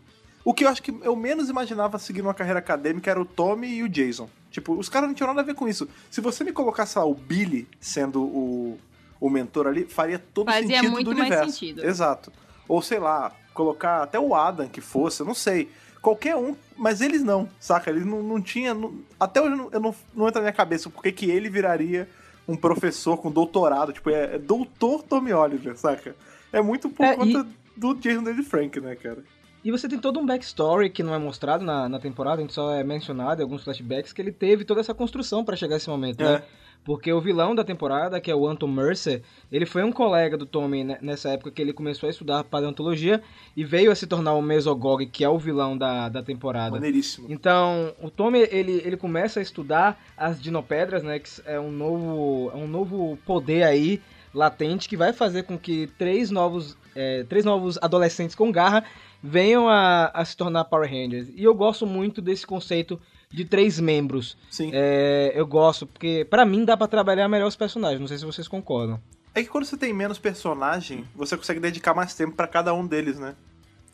[0.45, 3.69] o que eu acho que eu menos imaginava seguir uma carreira acadêmica era o Tommy
[3.69, 4.29] e o Jason.
[4.51, 5.89] Tipo, os caras não tinham nada a ver com isso.
[6.11, 8.79] Se você me colocasse lá o Billy sendo o,
[9.21, 11.53] o mentor ali, faria todo Fazia sentido muito do mais universo.
[11.53, 11.85] sentido.
[11.85, 12.33] Exato.
[12.69, 15.71] Ou sei lá, colocar até o Adam que fosse, eu não sei.
[16.01, 17.91] Qualquer um, mas eles não, saca?
[17.91, 18.95] Eles não, não tinham.
[19.19, 21.51] Até hoje eu não, eu não, não entra na minha cabeça por que que ele
[21.51, 22.09] viraria
[22.49, 23.93] um professor com doutorado.
[23.93, 26.15] Tipo, é, é doutor Tommy Oliver, saca?
[26.53, 29.19] É muito por É, e- conta do Jason David Frank, né, cara?
[29.65, 32.55] E você tem todo um backstory que não é mostrado na, na temporada, a gente
[32.55, 35.79] só é mencionado em alguns flashbacks que ele teve toda essa construção pra chegar a
[35.79, 36.25] esse momento, É.
[36.35, 36.43] né?
[36.87, 39.21] Porque o vilão da temporada, que é o Anton Mercer,
[39.51, 43.21] ele foi um colega do Tommy nessa época que ele começou a estudar paleontologia
[43.57, 46.71] e veio a se tornar o Mesogog, que é o vilão da, da temporada.
[46.71, 47.27] Maneiríssimo.
[47.29, 51.19] Então, o Tommy, ele, ele começa a estudar as dinopedras, né?
[51.19, 54.01] Que é um novo, é um novo poder aí,
[54.33, 58.85] latente, que vai fazer com que três novos, é, três novos adolescentes com garra
[59.21, 61.31] venham a, a se tornar Power Rangers.
[61.35, 64.37] E eu gosto muito desse conceito de três membros.
[64.51, 64.71] Sim.
[64.73, 68.25] É, eu gosto, porque pra mim dá pra trabalhar melhor os personagens, não sei se
[68.25, 69.01] vocês concordam.
[69.35, 72.87] É que quando você tem menos personagem, você consegue dedicar mais tempo pra cada um
[72.87, 73.35] deles, né?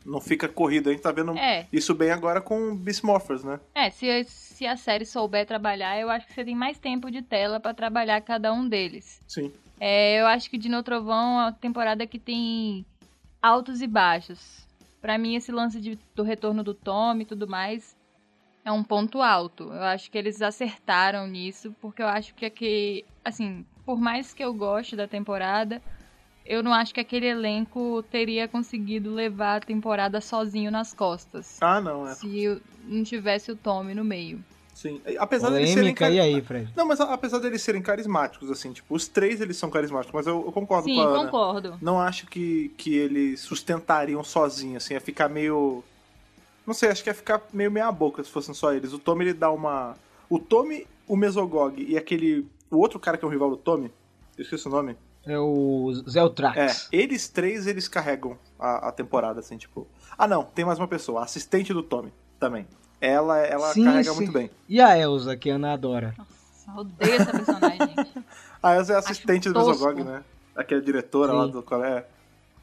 [0.05, 0.89] Não fica corrido.
[0.89, 1.67] A gente tá vendo É.
[1.73, 3.59] isso bem agora com Beast Morphers, né?
[3.75, 7.23] É, se, se a série souber trabalhar, eu acho que você tem mais tempo de
[7.23, 9.21] tela pra trabalhar cada um deles.
[9.29, 9.53] Sim.
[9.81, 12.85] É, eu acho que de No Trovão é uma temporada que tem
[13.41, 14.65] altos e baixos.
[15.01, 17.97] Pra mim, esse lance de- do retorno do Tom e tudo mais
[18.65, 19.65] é um ponto alto.
[19.65, 24.43] Eu acho que eles acertaram nisso, porque eu acho que aqui, assim, por mais que
[24.43, 25.83] eu goste da temporada,
[26.45, 31.59] eu não acho que aquele elenco teria conseguido levar a temporada sozinho nas costas.
[31.61, 32.15] Ah, não, é.
[32.15, 34.45] Se eu não tivesse o Tommy no meio.
[34.75, 35.01] Sim.
[35.19, 35.95] Apesar deles serem.
[35.95, 36.73] Polêmica, e aí, Fred?
[36.75, 40.45] Não, mas apesar deles serem carismáticos, assim, tipo, os três eles são carismáticos, mas eu,
[40.45, 41.25] eu concordo Sim, com a Ana.
[41.25, 41.79] concordo.
[41.81, 45.85] Não acho que, que eles sustentariam sozinhos, assim, ia ficar meio.
[46.67, 48.93] Não sei, acho que ia ficar meio meia boca se fossem só eles.
[48.93, 49.97] O Tommy ele dá uma.
[50.31, 52.47] O Tommy, o Mesogog e aquele.
[52.71, 53.91] O outro cara que é um rival do Tommy,
[54.39, 54.97] eu esqueci o nome.
[55.25, 56.89] É o É, Zeltrax.
[56.91, 59.87] eles três eles carregam a, a temporada, assim, tipo.
[60.17, 62.67] Ah não, tem mais uma pessoa, a assistente do Tommy também.
[63.01, 64.17] Ela, ela Sim, carrega sim.
[64.17, 64.51] muito bem.
[64.69, 66.15] E a Elsa, que a Ana adora.
[66.17, 67.95] Nossa, odeio essa personagem.
[68.63, 69.59] A Elsa é a assistente do.
[69.59, 70.23] Mesogog, né?
[70.55, 71.51] Aquela diretora lá Sim.
[71.51, 72.05] do colégio.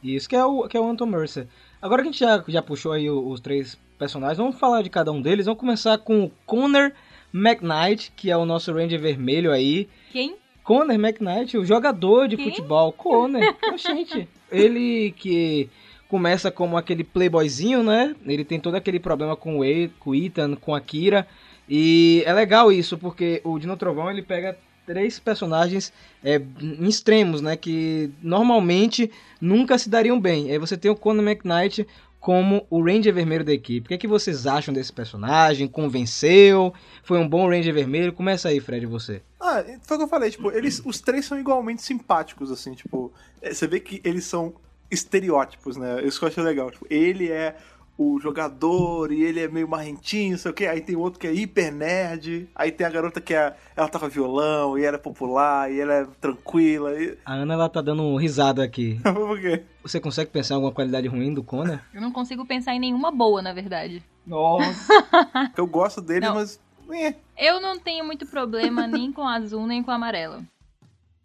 [0.02, 1.46] Isso que é o, que é o Anton Mercer.
[1.82, 5.12] Agora que a gente já, já puxou aí os, três personagens, vamos falar de cada
[5.12, 5.46] um deles.
[5.46, 6.92] Vamos começar com o Connor
[7.34, 9.88] McKnight, que é o nosso Ranger vermelho aí.
[10.12, 10.36] Quem?
[10.64, 12.46] Connor McKnight, o jogador de Quem?
[12.46, 12.92] futebol.
[12.94, 13.42] Connor,
[13.78, 14.28] gente.
[14.52, 15.70] Ele que
[16.08, 18.16] começa como aquele playboyzinho, né?
[18.26, 21.28] Ele tem todo aquele problema com o, E- com o Ethan, com a Kira.
[21.68, 24.58] E é legal isso, porque o Dino Trovão ele pega
[24.88, 27.56] três personagens é, em extremos, né?
[27.56, 30.50] Que normalmente nunca se dariam bem.
[30.52, 31.86] Aí você tem o Conor McKnight
[32.20, 33.86] como o Ranger Vermelho da equipe.
[33.86, 35.68] O que, é que vocês acham desse personagem?
[35.68, 36.74] Convenceu?
[37.04, 38.14] Foi um bom Ranger Vermelho?
[38.14, 39.22] Começa aí, Fred, você.
[39.40, 43.14] Ah, foi o que eu falei, tipo, eles, os três são igualmente simpáticos, assim, tipo,
[43.42, 44.54] é, você vê que eles são
[44.92, 46.04] estereótipos, né?
[46.04, 46.70] Isso que eu achei legal.
[46.72, 47.56] Tipo, ele é
[48.00, 50.68] o jogador e ele é meio marrentinho, não sei o quê.
[50.68, 52.48] Aí tem outro que é hiper nerd.
[52.56, 55.94] Aí tem a garota que é, ela toca violão e ela é popular e ela
[55.94, 56.94] é tranquila.
[56.98, 57.18] E...
[57.26, 59.02] A Ana, ela tá dando risada aqui.
[59.04, 59.66] Por quê?
[59.84, 61.82] Você consegue pensar em alguma qualidade ruim do Conor?
[61.94, 64.02] Eu não consigo pensar em nenhuma boa, na verdade.
[64.26, 64.94] Nossa.
[65.58, 66.36] Eu gosto dele, Não.
[66.36, 66.58] mas.
[66.92, 67.16] É.
[67.38, 70.42] Eu não tenho muito problema nem com azul nem com amarelo.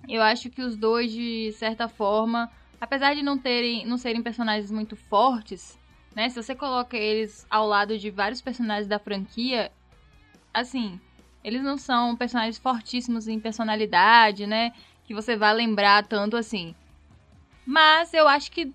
[0.08, 4.70] Eu acho que os dois, de certa forma, apesar de não terem, não serem personagens
[4.70, 5.78] muito fortes,
[6.14, 6.28] né?
[6.28, 9.70] Se você coloca eles ao lado de vários personagens da franquia,
[10.52, 11.00] assim,
[11.42, 14.72] eles não são personagens fortíssimos em personalidade, né?
[15.04, 16.74] Que você vai lembrar tanto assim.
[17.66, 18.72] Mas eu acho que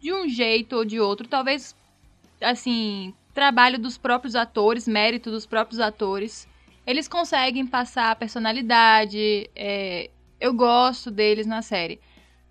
[0.00, 1.74] de um jeito ou de outro, talvez
[2.40, 6.46] assim, trabalho dos próprios atores, mérito dos próprios atores,
[6.86, 9.50] eles conseguem passar a personalidade.
[9.56, 12.00] é, eu gosto deles na série.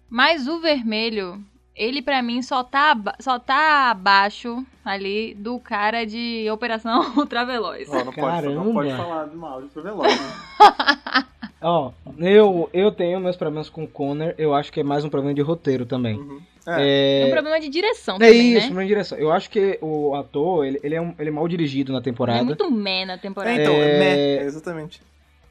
[0.10, 1.44] Mas o vermelho,
[1.76, 7.90] ele pra mim só tá, só tá abaixo ali do cara de Operação Ultraveloz.
[7.90, 8.98] Ó, não, pode, não pode Caramba.
[9.04, 11.26] falar mal de né?
[11.66, 15.10] Ó, eu, eu tenho meus problemas com o Connor, eu acho que é mais um
[15.10, 16.16] problema de roteiro também.
[16.18, 16.42] Uhum.
[16.68, 18.60] É É, um problema de direção é também, isso, né?
[18.66, 19.18] problema de direção.
[19.18, 22.04] Eu acho que o ator, ele, ele é, um- ele é mal dirigido na Ele
[22.06, 22.40] temporada.
[22.40, 23.62] é muito man na É, temporada.
[23.62, 24.00] então, É- é...
[24.00, 25.02] meh, é exatamente.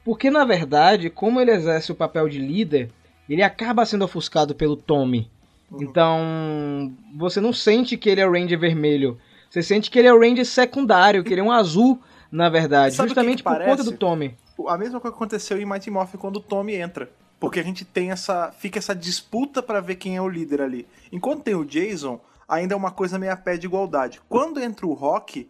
[0.05, 2.89] Porque, na verdade, como ele exerce o papel de líder,
[3.27, 5.29] ele acaba sendo ofuscado pelo Tommy.
[5.73, 5.81] Uhum.
[5.81, 9.17] Então, você não sente que ele é o Ranger vermelho.
[9.49, 11.99] Você sente que ele é o Ranger secundário, que ele é um azul,
[12.31, 12.95] na verdade.
[12.95, 13.69] Sabe o que justamente que por parece?
[13.69, 14.35] conta do Tommy.
[14.67, 17.09] A mesma coisa que aconteceu em Mighty Morphin quando o Tommy entra.
[17.39, 18.51] Porque a gente tem essa.
[18.57, 20.87] Fica essa disputa pra ver quem é o líder ali.
[21.11, 24.21] Enquanto tem o Jason, ainda é uma coisa meio a pé de igualdade.
[24.29, 25.49] Quando entra o Rock,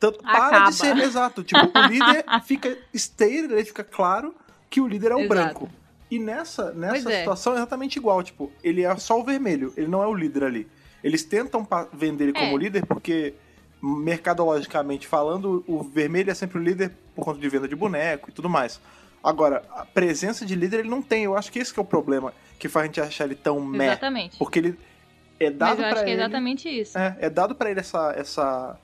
[0.00, 0.70] tanto, para Acaba.
[0.70, 0.96] de ser.
[0.96, 1.44] Exato.
[1.44, 4.34] Tipo, o líder fica stated, ele fica claro
[4.68, 5.28] que o líder é o Exato.
[5.28, 5.70] branco.
[6.10, 7.18] E nessa, nessa é.
[7.20, 8.22] situação é exatamente igual.
[8.22, 10.66] Tipo, ele é só o vermelho, ele não é o líder ali.
[11.02, 12.62] Eles tentam vender ele como É.
[12.62, 13.34] líder porque,
[13.82, 18.32] mercadologicamente falando, o vermelho é sempre o líder por conta de venda de boneco e
[18.32, 18.80] tudo mais.
[19.22, 21.24] Agora, a presença de líder ele não tem.
[21.24, 23.60] Eu acho que esse que é o problema que faz a gente achar ele tão
[23.60, 23.86] meh.
[23.86, 24.38] Exatamente.
[24.38, 24.78] Porque ele
[25.38, 26.22] é dado eu acho pra que é ele.
[26.22, 26.98] exatamente isso.
[26.98, 28.78] É, é dado pra ele essa, essa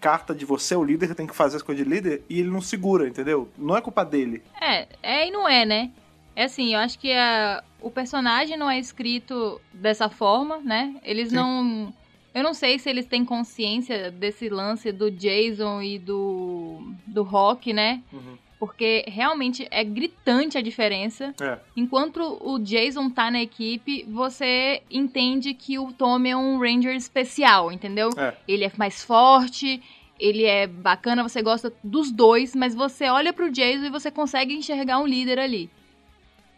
[0.00, 2.40] carta de você é o líder, você tem que fazer as coisas de líder, e
[2.40, 3.48] ele não segura, entendeu?
[3.56, 4.42] Não é culpa dele.
[4.60, 5.90] É, é e não é, né?
[6.36, 10.94] É assim, eu acho que a, o personagem não é escrito dessa forma, né?
[11.02, 11.36] Eles Sim.
[11.36, 11.94] não.
[12.34, 16.92] Eu não sei se eles têm consciência desse lance do Jason e do.
[17.06, 18.02] do Rock, né?
[18.12, 18.36] Uhum.
[18.58, 21.34] Porque realmente é gritante a diferença.
[21.40, 21.58] É.
[21.74, 27.72] Enquanto o Jason tá na equipe, você entende que o Tommy é um Ranger especial,
[27.72, 28.10] entendeu?
[28.16, 28.34] É.
[28.46, 29.82] Ele é mais forte,
[30.18, 34.54] ele é bacana, você gosta dos dois, mas você olha pro Jason e você consegue
[34.54, 35.70] enxergar um líder ali.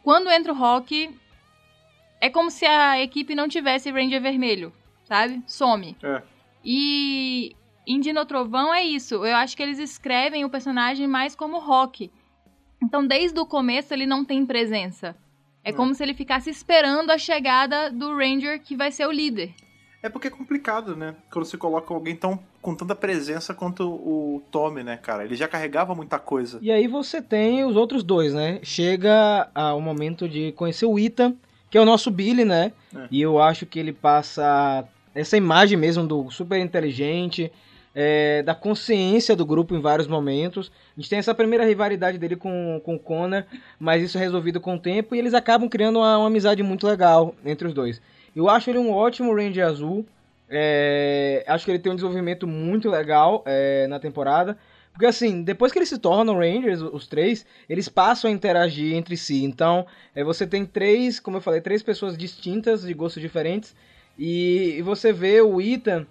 [0.09, 1.15] Quando entra o Rock,
[2.19, 4.73] é como se a equipe não tivesse Ranger vermelho,
[5.05, 5.43] sabe?
[5.47, 5.99] Some.
[6.03, 6.23] É.
[6.65, 7.55] E
[7.87, 9.17] em Dino Trovão é isso.
[9.17, 12.11] Eu acho que eles escrevem o personagem mais como Rock.
[12.83, 15.15] Então, desde o começo, ele não tem presença.
[15.63, 19.53] É como se ele ficasse esperando a chegada do Ranger que vai ser o líder.
[20.03, 21.15] É porque é complicado, né?
[21.31, 25.25] Quando você coloca alguém tão com tanta presença quanto o Tommy, né, cara?
[25.25, 26.59] Ele já carregava muita coisa.
[26.63, 28.61] E aí você tem os outros dois, né?
[28.63, 31.35] Chega ao momento de conhecer o Ethan,
[31.69, 32.73] que é o nosso Billy, né?
[32.95, 33.09] É.
[33.11, 34.85] E eu acho que ele passa
[35.15, 37.51] essa imagem mesmo do super inteligente,
[37.95, 40.71] é, da consciência do grupo em vários momentos.
[40.97, 43.43] A gente tem essa primeira rivalidade dele com, com o Connor,
[43.81, 46.87] mas isso é resolvido com o tempo e eles acabam criando uma, uma amizade muito
[46.87, 48.01] legal entre os dois.
[48.39, 50.07] Eu acho ele um ótimo Ranger Azul.
[50.49, 54.57] é, acho que ele tem um desenvolvimento muito legal é, na temporada.
[54.93, 59.17] Porque assim, depois que eles se tornam Rangers, os três, eles passam a interagir entre
[59.17, 59.43] si.
[59.43, 63.75] Então, é, você tem três, como eu falei, três pessoas distintas, de gostos diferentes.
[64.17, 66.07] E, e você vê o Ethan,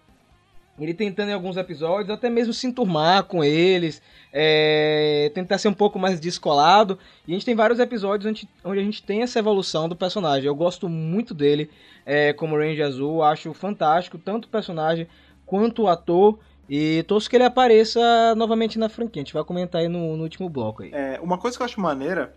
[0.79, 5.73] ele tentando em alguns episódios, até mesmo se enturmar com eles, é, tentar ser um
[5.73, 6.99] pouco mais descolado.
[7.27, 10.45] E a gente tem vários episódios onde, onde a gente tem essa evolução do personagem.
[10.45, 11.69] Eu gosto muito dele
[12.05, 15.07] é, como Ranger Azul, acho fantástico, tanto o personagem
[15.45, 16.37] quanto o ator.
[16.69, 19.21] E torço que ele apareça novamente na franquia.
[19.21, 20.91] A gente vai comentar aí no, no último bloco aí.
[20.93, 22.35] É, uma coisa que eu acho maneira,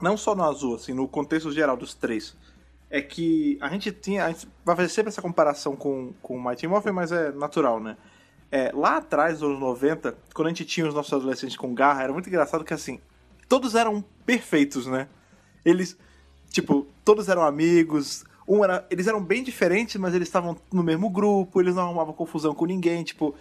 [0.00, 2.36] não só no azul, assim, no contexto geral dos três,
[2.94, 4.24] é que a gente tinha.
[4.24, 7.80] A gente vai fazer sempre essa comparação com, com o Mighty Morphin, mas é natural,
[7.80, 7.96] né?
[8.52, 12.04] É, lá atrás, nos anos 90, quando a gente tinha os nossos adolescentes com garra,
[12.04, 13.00] era muito engraçado que assim,
[13.48, 15.08] todos eram perfeitos, né?
[15.64, 15.98] Eles,
[16.50, 18.24] tipo, todos eram amigos.
[18.46, 22.14] Um era, eles eram bem diferentes, mas eles estavam no mesmo grupo, eles não arrumavam
[22.14, 23.34] confusão com ninguém, tipo.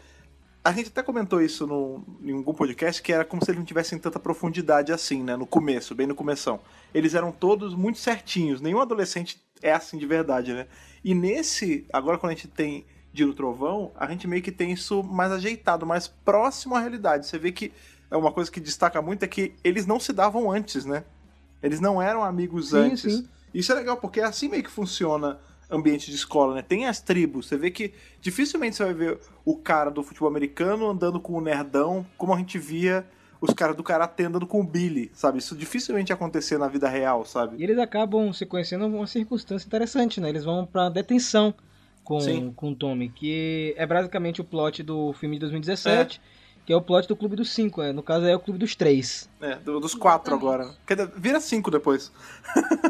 [0.64, 3.66] A gente até comentou isso no, em algum podcast, que era como se eles não
[3.66, 5.36] tivessem tanta profundidade assim, né?
[5.36, 6.60] No começo, bem no começão.
[6.94, 8.62] Eles eram todos muito certinhos.
[8.62, 10.68] Nenhum adolescente é assim de verdade, né?
[11.04, 15.04] E nesse, agora quando a gente tem Dino Trovão, a gente meio que tem isso
[15.04, 17.28] mais ajeitado, mais próximo à realidade.
[17.28, 17.74] Você vê que
[18.10, 21.04] é uma coisa que destaca muito é que eles não se davam antes, né?
[21.62, 23.14] Eles não eram amigos Sim, antes.
[23.14, 23.28] sim.
[23.54, 26.62] Isso é legal, porque é assim meio que funciona ambiente de escola, né?
[26.62, 27.48] Tem as tribos.
[27.48, 31.42] Você vê que dificilmente você vai ver o cara do futebol americano andando com o
[31.42, 33.06] nerdão, como a gente via
[33.42, 35.40] os caras do karatê andando com o Billy, sabe?
[35.40, 37.58] Isso dificilmente acontecer na vida real, sabe?
[37.60, 40.30] E eles acabam se conhecendo uma circunstância interessante, né?
[40.30, 41.54] Eles vão pra detenção
[42.04, 42.54] com, Sim.
[42.56, 46.22] com o Tommy, que é basicamente o plot do filme de 2017,
[46.66, 47.92] que é o plot do Clube dos Cinco, né?
[47.92, 49.30] no caso é o Clube dos Três.
[49.42, 50.62] É, do- dos quatro Exatamente.
[50.64, 50.76] agora.
[50.88, 52.12] Quer dizer, vira cinco depois.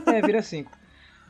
[0.06, 0.72] É, vira cinco.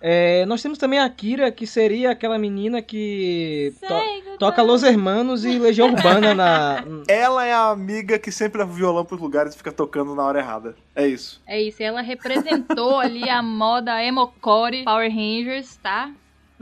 [0.06, 5.46] É, nós temos também a Kira, que seria aquela menina que to- toca Los Hermanos
[5.46, 6.84] e Legião Urbana na...
[7.08, 10.24] Ela é a amiga que sempre leva o violão pros lugares e fica tocando na
[10.24, 10.76] hora errada.
[10.94, 11.42] É isso.
[11.48, 16.12] É isso, ela representou ali a moda emocore Power Rangers, tá?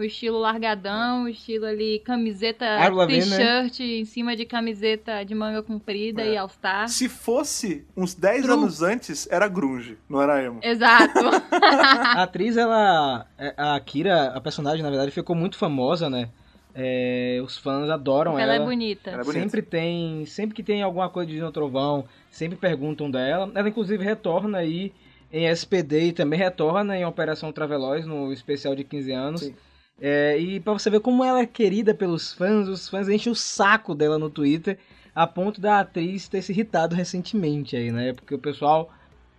[0.02, 3.06] O estilo largadão, o estilo ali, camiseta, né?
[3.08, 6.34] t-shirt em cima de camiseta de manga comprida É.
[6.34, 6.88] e all-star.
[6.90, 8.54] Se fosse uns 10 True.
[8.54, 10.60] anos antes, era grunge, não era emo.
[10.64, 11.20] Exato.
[11.52, 13.28] A atriz, ela.
[13.38, 16.30] é, A Kira, a personagem, na verdade, ficou muito famosa, né?
[16.74, 18.64] É, os fãs adoram Ela ela.
[18.64, 19.12] é bonita.
[19.12, 19.44] Ela é bonita.
[19.44, 20.26] Sempre tem.
[20.26, 23.52] Sempre que tem alguma coisa de Dino Trovão, sempre perguntam dela.
[23.54, 24.92] Ela, inclusive, retorna aí
[25.32, 29.42] em SPD e também retorna em Operação Traveloz, no especial de 15 anos.
[29.42, 29.56] Sim.
[30.00, 33.36] É, e pra você ver como ela é querida pelos fãs, os fãs enchem o
[33.36, 34.78] saco dela no Twitter,
[35.14, 38.14] a ponto da atriz ter se irritado recentemente aí, né?
[38.14, 38.90] Porque o pessoal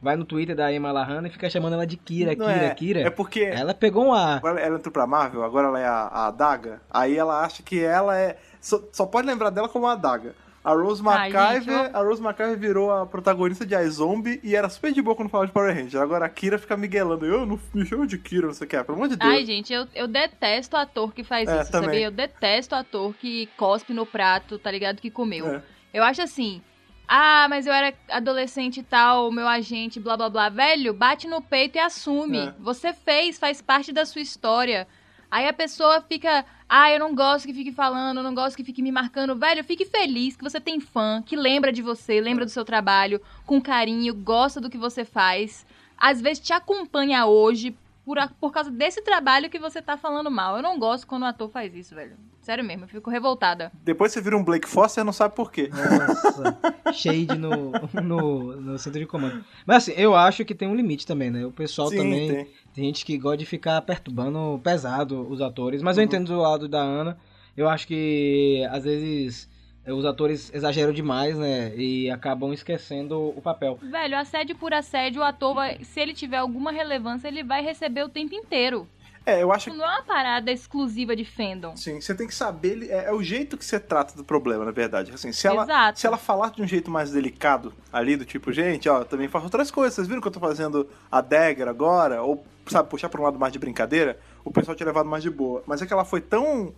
[0.01, 2.75] vai no Twitter da Emma Lahana e fica chamando ela de Kira, Não Kira, é,
[2.75, 3.01] Kira.
[3.03, 4.39] é porque Ela pegou um ar.
[4.39, 7.81] agora ela entrou pra Marvel, agora ela é a, a Adaga, aí ela acha que
[7.83, 8.37] ela é...
[8.61, 10.35] Só, só pode lembrar dela como a Adaga.
[10.65, 14.55] A Rose Ai, McIver, gente, eu- a Rose McIver virou a protagonista de iZombie e
[14.55, 16.01] era super de boa quando falava de Power Ranger.
[16.01, 17.27] Agora a Kira fica miguelando.
[17.27, 18.85] Eu não me chamo de Kira, não sei o que.
[18.85, 19.29] Pelo amor de Deus.
[19.33, 21.89] Ai, gente, eu, eu detesto ator que faz É, isso, também.
[21.89, 22.07] sabia?
[22.07, 25.01] Eu detesto ator que cospe no prato, tá ligado?
[25.01, 25.47] Que comeu.
[25.49, 25.63] É.
[25.93, 26.63] Eu acho assim.
[27.09, 30.49] Ah, mas eu era adolescente e tal, meu agente, blá blá blá.
[30.49, 32.39] Velho, bate no peito e assume.
[32.39, 32.55] É.
[32.61, 34.87] Você fez, faz parte da sua história.
[35.33, 38.63] Aí a pessoa fica, ah, eu não gosto que fique falando, eu não gosto que
[38.63, 39.35] fique me marcando.
[39.35, 43.19] Velho, fique feliz que você tem fã, que lembra de você, lembra do seu trabalho,
[43.47, 45.65] com carinho, gosta do que você faz.
[45.97, 50.31] Às vezes te acompanha hoje por, a- por causa desse trabalho que você tá falando
[50.31, 50.57] mal.
[50.57, 52.13] Eu não gosto quando o ator faz isso, velho.
[52.43, 53.71] Sério mesmo, eu fico revoltada.
[53.85, 55.71] Depois você vira um Blake Foster e não sabe por quê.
[55.73, 56.59] Nossa,
[56.93, 57.71] shade no,
[58.03, 59.45] no, no centro de comando.
[59.65, 61.47] Mas assim, eu acho que tem um limite também, né?
[61.47, 62.29] O pessoal Sim, também.
[62.29, 62.51] tem.
[62.75, 66.07] Tem gente que gosta de ficar perturbando pesado os atores, mas eu Uhum.
[66.07, 67.19] entendo do lado da Ana.
[67.57, 69.49] Eu acho que às vezes
[69.85, 71.75] eh, os atores exageram demais, né?
[71.77, 73.79] E acabam esquecendo o papel.
[73.83, 75.85] Velho, assédio por assédio, o ator vai.
[75.85, 78.89] Se ele tiver alguma relevância, ele vai receber o tempo inteiro.
[79.25, 81.77] É, eu acho Isso não é uma parada exclusiva de fandom.
[81.77, 84.65] Sim, você tem que saber, ele- é, é o jeito que você trata do problema,
[84.65, 85.13] na verdade.
[85.13, 86.01] Assim, se ela, Exato.
[86.01, 89.29] se ela falar de um jeito mais delicado ali, do tipo, gente, ó, eu também
[89.29, 92.23] faço outras coisas, vocês viram que eu tô fazendo a dagger agora?
[92.23, 95.31] Ou, sabe, puxar pra um lado mais de brincadeira, o pessoal tinha levado mais de
[95.31, 95.63] boa.
[95.67, 96.75] Mas é que ela foi tão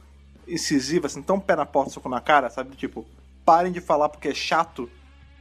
[0.46, 2.70] incisiva, assim, tão pé na porta, soco na cara, sabe?
[2.70, 3.07] do Tipo,
[3.44, 4.90] parem de falar porque é chato,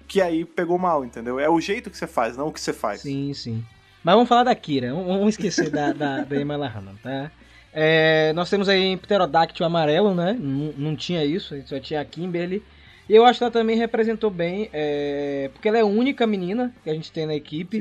[0.07, 1.37] que aí pegou mal, entendeu?
[1.39, 3.01] É o jeito que você faz, não o que você faz.
[3.01, 3.65] Sim, sim.
[4.03, 7.31] Mas vamos falar da Kira, vamos esquecer da, da, da Emma Lahana, tá?
[7.71, 10.33] É, nós temos aí Pterodáctilo amarelo, né?
[10.39, 12.61] Não, não tinha isso, só tinha a Kimberly.
[13.09, 16.73] E eu acho que ela também representou bem, é, porque ela é a única menina
[16.83, 17.77] que a gente tem na equipe.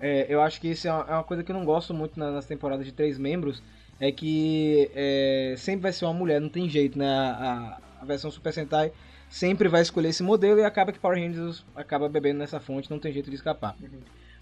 [0.00, 2.18] É, eu acho que isso é uma, é uma coisa que eu não gosto muito
[2.18, 3.62] na- nas temporadas de três membros.
[3.98, 7.06] É que é, sempre vai ser uma mulher, não tem jeito, né?
[7.06, 8.92] A, a- a versão Super Sentai
[9.28, 12.98] sempre vai escolher esse modelo e acaba que Power Rangers acaba bebendo nessa fonte, não
[12.98, 13.76] tem jeito de escapar.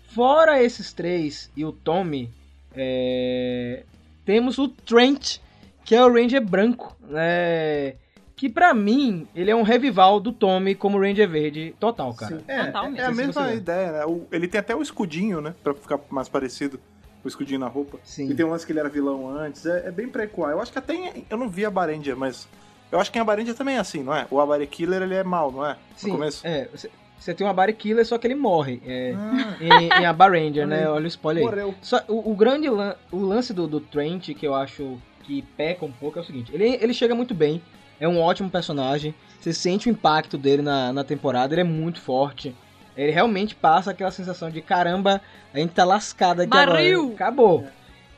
[0.09, 2.31] Fora esses três e o Tommy,
[2.75, 3.83] é,
[4.25, 5.39] temos o Trent,
[5.85, 7.95] que é o Ranger branco, né?
[8.37, 12.39] Que pra mim, ele é um revival do Tommy como Ranger verde total, cara.
[12.39, 12.45] Sim.
[12.47, 12.55] É,
[13.01, 14.07] é a mesma ideia, né?
[14.07, 15.55] O- ele tem até o escudinho, né?
[15.63, 16.79] Pra ficar mais parecido.
[17.25, 17.99] O escudinho na roupa.
[18.05, 18.31] Sim.
[18.31, 19.67] E tem um lance que ele era vilão antes.
[19.67, 20.49] É, é bem prequel.
[20.51, 20.95] Eu acho que até.
[20.95, 22.47] em- eu não vi a Barendia, mas.
[22.93, 24.25] Eu acho que em Abarendia também é assim, não é?
[24.31, 25.77] O Abare Killer ele é mal, não é?
[25.97, 26.47] Sim, No começo.
[26.47, 26.69] é.
[26.73, 28.81] Você, você tem uma Body Killer, só que ele morre.
[28.87, 30.89] É, Ah, em, em Aba Ranger, né?
[30.89, 31.05] Olha aí.
[31.05, 31.51] O spoiler aí.
[31.51, 31.75] morreu.
[31.83, 35.85] Só, o, o grande lan- o lance do, do Trent, que eu acho que peca
[35.85, 37.61] um pouco, é o seguinte: ele, ele chega muito bem,
[38.01, 42.01] é um ótimo personagem, você sente o impacto dele na, na temporada, ele é muito
[42.01, 42.55] forte.
[42.97, 45.21] Ele realmente passa aquela sensação de caramba,
[45.55, 47.01] a gente tá lascado aqui Barril!
[47.01, 47.15] agora.
[47.15, 47.67] Acabou.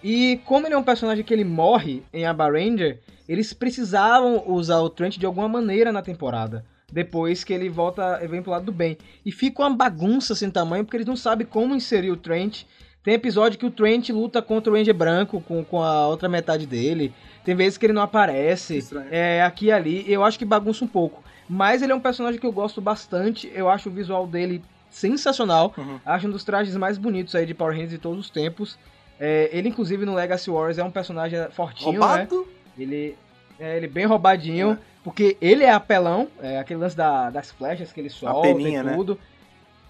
[0.03, 4.81] E como ele é um personagem que ele morre em Aba Ranger, eles precisavam usar
[4.81, 6.65] o Trent de alguma maneira na temporada.
[6.93, 8.99] Depois que ele volta, ele vem pro lado do bem.
[9.25, 12.65] E fica uma bagunça sem tamanho, porque eles não sabem como inserir o Trent.
[13.03, 16.67] Tem episódio que o Trent luta contra o Ranger branco com, com a outra metade
[16.67, 17.15] dele.
[17.45, 18.79] Tem vezes que ele não aparece.
[18.79, 19.09] Estranho.
[19.11, 20.05] É, aqui e ali.
[20.07, 21.23] Eu acho que bagunça um pouco.
[21.49, 23.51] Mas ele é um personagem que eu gosto bastante.
[23.55, 25.73] Eu acho o visual dele sensacional.
[25.79, 25.99] Uhum.
[26.05, 28.79] Acho um dos trajes mais bonitos aí de Power Rangers de todos os tempos.
[29.19, 31.99] É, ele, inclusive, no Legacy Wars é um personagem fortinho, né?
[31.99, 32.49] Roubado?
[32.79, 33.17] Ele
[33.59, 34.90] é ele bem roubadinho, É.
[35.03, 38.83] porque ele é apelão, é aquele lance da- das flechas que ele solta peninha, e
[38.85, 38.95] né?
[38.95, 39.19] tudo.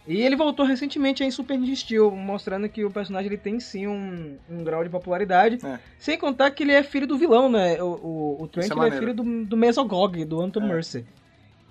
[0.06, 3.86] E ele voltou recentemente em Super Ninja Steel, mostrando que o personagem ele tem sim
[3.86, 5.58] um, um grau de popularidade.
[5.64, 5.78] É.
[5.98, 7.80] Sem contar que ele é filho do vilão, né?
[7.82, 10.66] O, o, o Trent é é filho do, do Mesogog, do Anton É.
[10.66, 11.04] Mercy.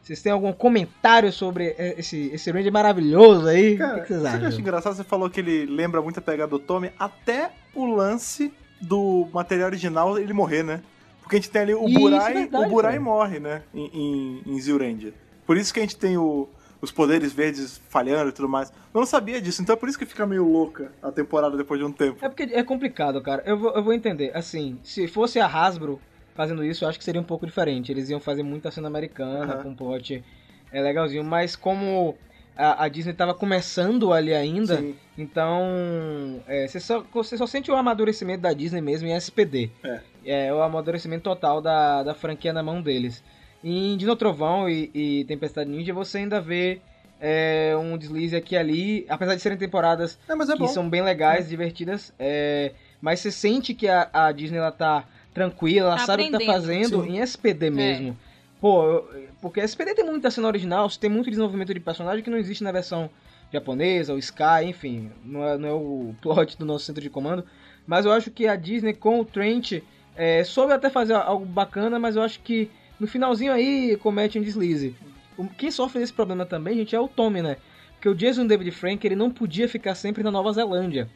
[0.01, 3.77] Vocês têm algum comentário sobre esse, esse Ranger maravilhoso aí?
[3.77, 4.59] Cara, o que, que vocês o que eu acho acham?
[4.59, 4.95] engraçado?
[4.95, 9.67] Você falou que ele lembra muito a pegada do Tommy, até o lance do material
[9.67, 10.81] original ele morrer, né?
[11.29, 13.03] Porque a gente tem ali o Isso, Burai, verdade, o Burai cara.
[13.03, 13.61] morre, né?
[13.71, 15.13] Em, em, em.
[15.45, 16.49] Por isso que a gente tem o,
[16.81, 18.69] os poderes verdes falhando e tudo mais.
[18.91, 21.79] Eu não sabia disso, então é por isso que fica meio louca a temporada depois
[21.79, 22.17] de um tempo.
[22.25, 23.43] É porque é complicado, cara.
[23.45, 24.31] Eu vou, eu vou entender.
[24.35, 26.01] Assim, se fosse a Hasbro
[26.33, 27.91] fazendo isso, eu acho que seria um pouco diferente.
[27.91, 29.63] Eles iam fazer muita cena americana, Aham.
[29.63, 30.23] com plot
[30.71, 31.23] é legalzinho.
[31.23, 32.17] Mas como
[32.59, 34.93] a, a Disney tava começando ali ainda, Sim.
[35.17, 39.69] então é, você, só, você só sente o amadurecimento da Disney mesmo em SPD.
[39.83, 39.99] É.
[40.25, 43.23] É o amadurecimento total da, da franquia na mão deles.
[43.63, 46.81] Em Dino Trovão e, e Tempestade Ninja, você ainda vê
[47.19, 50.67] é, um deslize aqui e ali, apesar de serem temporadas É, mas é que bom.
[50.67, 55.87] são bem legais, divertidas, é, mas você sente que a, a Disney ela tá tranquila,
[55.89, 57.11] ela Tá sabe o que tá fazendo Sim.
[57.17, 58.17] em SPD mesmo.
[58.59, 59.09] Pô, eu-
[59.41, 62.71] porque SPD tem muita cena original, tem muito desenvolvimento de personagem que não existe na
[62.71, 63.09] versão
[63.51, 67.43] japonesa, ou Sky, enfim, não é, não é o plot do nosso centro de comando,
[67.87, 69.81] mas eu acho que a Disney com o Trent
[70.15, 74.41] é, soube até fazer algo bacana, mas eu acho que no finalzinho aí comete um
[74.43, 74.93] deslize.
[75.37, 77.55] O- Quem sofre desse problema também, gente, é o Tommy, né?
[77.93, 81.09] Porque o Jason David Frank, ele não podia ficar sempre na Nova Zelândia.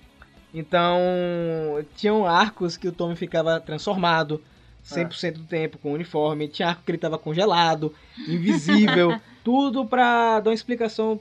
[0.54, 1.00] Então,
[1.96, 4.42] tinham arcos que o Tommy ficava transformado
[4.86, 7.94] 100% do tempo com o uniforme, tinha arco que ele tava congelado,
[8.28, 11.20] invisível, tudo pra dar uma explicação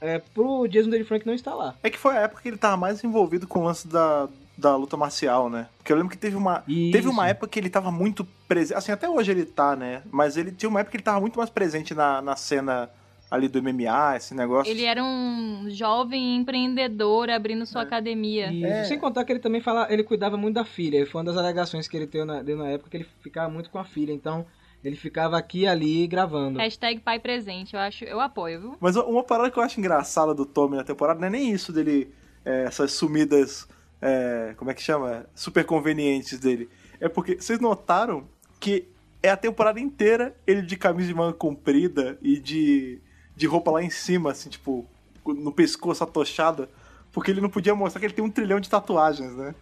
[0.00, 1.74] é, pro Jason David Frank não estar lá.
[1.82, 4.76] É que foi a época que ele tava mais envolvido com o lance da, da
[4.76, 5.66] luta marcial, né?
[5.78, 6.62] Porque eu lembro que teve uma,
[6.92, 8.76] teve uma época que ele tava muito presente.
[8.76, 10.02] Assim, até hoje ele tá, né?
[10.10, 12.90] Mas ele tinha uma época que ele tava muito mais presente na, na cena
[13.34, 14.70] ali do MMA, esse negócio.
[14.70, 18.52] Ele era um jovem empreendedor abrindo sua academia.
[18.52, 18.84] E É.
[18.84, 21.06] sem contar que ele também fala, ele cuidava muito da filha.
[21.06, 23.70] Foi uma das alegações que ele deu na, deu na época que ele ficava muito
[23.70, 24.12] com a filha.
[24.12, 24.46] Então,
[24.84, 26.58] ele ficava aqui e ali gravando.
[26.58, 28.76] Hashtag pai presente, eu acho, eu apoio, viu?
[28.80, 31.72] Mas uma parada que eu acho engraçada do Tommy na temporada não é nem isso
[31.72, 32.12] dele,
[32.44, 33.66] é, essas sumidas,
[34.00, 35.26] é, como é que chama?
[35.34, 36.68] Super convenientes dele.
[37.00, 38.28] É porque vocês notaram
[38.60, 38.86] que
[39.22, 43.00] é a temporada inteira ele de camisa de manga comprida e de,
[43.36, 44.86] de roupa lá em cima, assim, tipo,
[45.26, 46.68] no pescoço atochada,
[47.12, 49.54] porque ele não podia mostrar que ele tem um trilhão de tatuagens, né?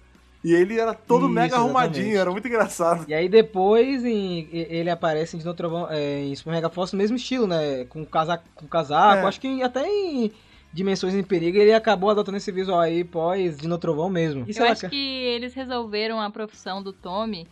[0.44, 2.16] E ele era todo Isso, mega arrumadinho, exatamente.
[2.20, 3.04] era muito engraçado.
[3.08, 6.98] E aí depois em- ele aparece em Dino Trovão, é, em Super Mega Force no
[7.00, 7.84] mesmo estilo, né?
[7.84, 9.24] Com casaco, com casaco.
[9.24, 9.28] É.
[9.28, 10.32] acho que até em
[10.72, 14.44] Dimensões em Perigo ele acabou adotando esse visual aí pós Dino Trovão mesmo.
[14.48, 17.46] Isso eu é acho que eles resolveram a profissão do Tommy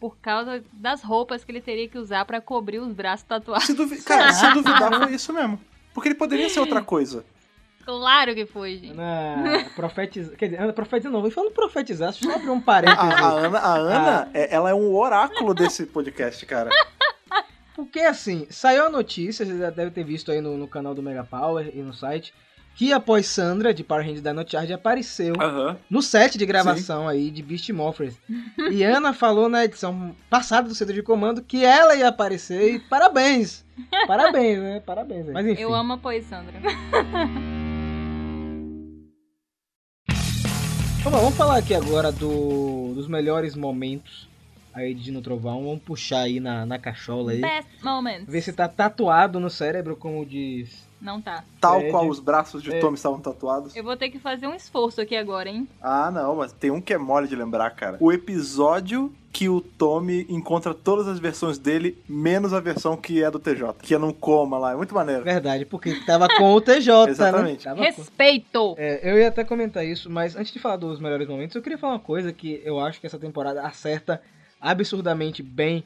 [0.00, 3.66] por causa das roupas que ele teria que usar pra cobrir os braços tatuados.
[3.66, 5.58] Se duvi- Cara, se duvidar foi isso mesmo.
[5.94, 7.24] Porque ele poderia ser outra coisa.
[7.84, 8.94] Claro que foi, gente.
[8.94, 10.28] Na profetiz...
[10.36, 12.98] Quer dizer, profetizar não, vou falando profetizar, deixa eu só abrir um A, parênteses.
[13.00, 16.68] a Ana, a Ana é- ela é um oráculo desse podcast, cara.
[17.74, 21.02] Porque assim, saiu a notícia, você já deve ter visto aí no, no canal do
[21.02, 22.34] Mega Power e no site,
[22.76, 25.78] que após Sandra, de Power Rangers Dino Charge, apareceu Aham.
[25.88, 28.14] no set de gravação aí de Beast Morphers.
[28.70, 32.78] E Ana falou na edição passada do Centro de Comando que ela ia aparecer e
[32.78, 33.64] parabéns!
[34.06, 34.80] Parabéns, né?
[34.80, 35.26] Parabéns.
[35.26, 35.62] Mas enfim.
[35.62, 36.54] Eu amo apoio, Sandra.
[41.02, 44.28] Vamos, vamos falar aqui agora do, dos melhores momentos
[44.74, 45.62] aí de Dino Trovão.
[45.62, 47.40] Vamos puxar aí na, na cachola aí.
[47.40, 48.26] Best moments.
[48.26, 50.85] Ver se tá tatuado no cérebro, como diz.
[51.00, 51.44] Não tá.
[51.60, 51.90] Tal Fred.
[51.90, 52.80] qual os braços de É.
[52.80, 53.76] Tommy estavam tatuados.
[53.76, 55.68] Eu vou ter que fazer um esforço aqui agora, hein?
[55.80, 57.98] Ah, não, mas tem um que é mole de lembrar, cara.
[58.00, 63.30] O episódio que o Tommy encontra todas as versões dele, menos a versão que é
[63.30, 64.72] do TJ, que é num coma lá.
[64.72, 65.24] É muito maneiro.
[65.24, 67.66] Verdade, porque tava com o TJ, Exatamente.
[67.66, 67.74] né?
[67.74, 67.82] Tava com...
[68.00, 68.74] Respeito!
[68.78, 71.76] É, eu ia até comentar isso, mas antes de falar dos melhores momentos, eu queria
[71.76, 74.22] falar uma coisa que eu acho que essa temporada acerta
[74.58, 75.84] absurdamente bem.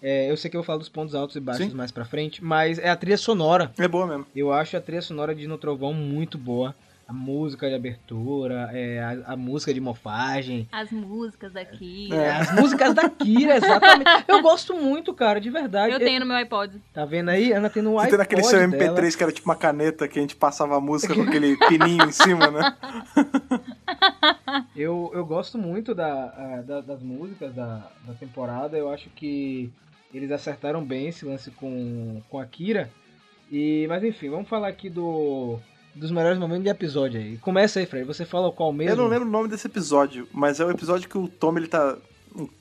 [0.00, 1.74] É, eu sei que eu vou falar dos pontos altos e baixos Sim.
[1.74, 3.72] mais pra frente, mas é a trilha sonora.
[3.78, 4.26] É boa mesmo.
[4.34, 6.74] Eu acho a trilha sonora de No Trovão muito boa.
[7.06, 12.10] A música de abertura, é, a, a música de mofagem, As músicas aqui.
[12.12, 12.32] É.
[12.32, 14.10] as músicas da Kira, exatamente.
[14.28, 15.94] Eu gosto muito, cara, de verdade.
[15.94, 16.78] Eu tenho no meu iPod.
[16.92, 17.50] Tá vendo aí?
[17.50, 19.10] Ana tem no Você iPod tem naquele seu MP3 dela.
[19.16, 22.12] que era tipo uma caneta que a gente passava a música com aquele pininho em
[22.12, 22.76] cima, né?
[24.76, 28.76] Eu, eu gosto muito da, da- das músicas da, da temporada.
[28.76, 29.70] Eu acho que
[30.12, 32.90] eles acertaram bem esse lance com, com a Kira.
[33.50, 35.58] E, mas enfim, vamos falar aqui do,
[35.94, 37.36] dos melhores momentos de episódio aí.
[37.38, 38.04] Começa aí, Fred.
[38.06, 38.92] Você fala qual mesmo?
[38.92, 41.68] Eu não lembro o nome desse episódio, mas é o episódio que o Tommy ele
[41.68, 41.96] tá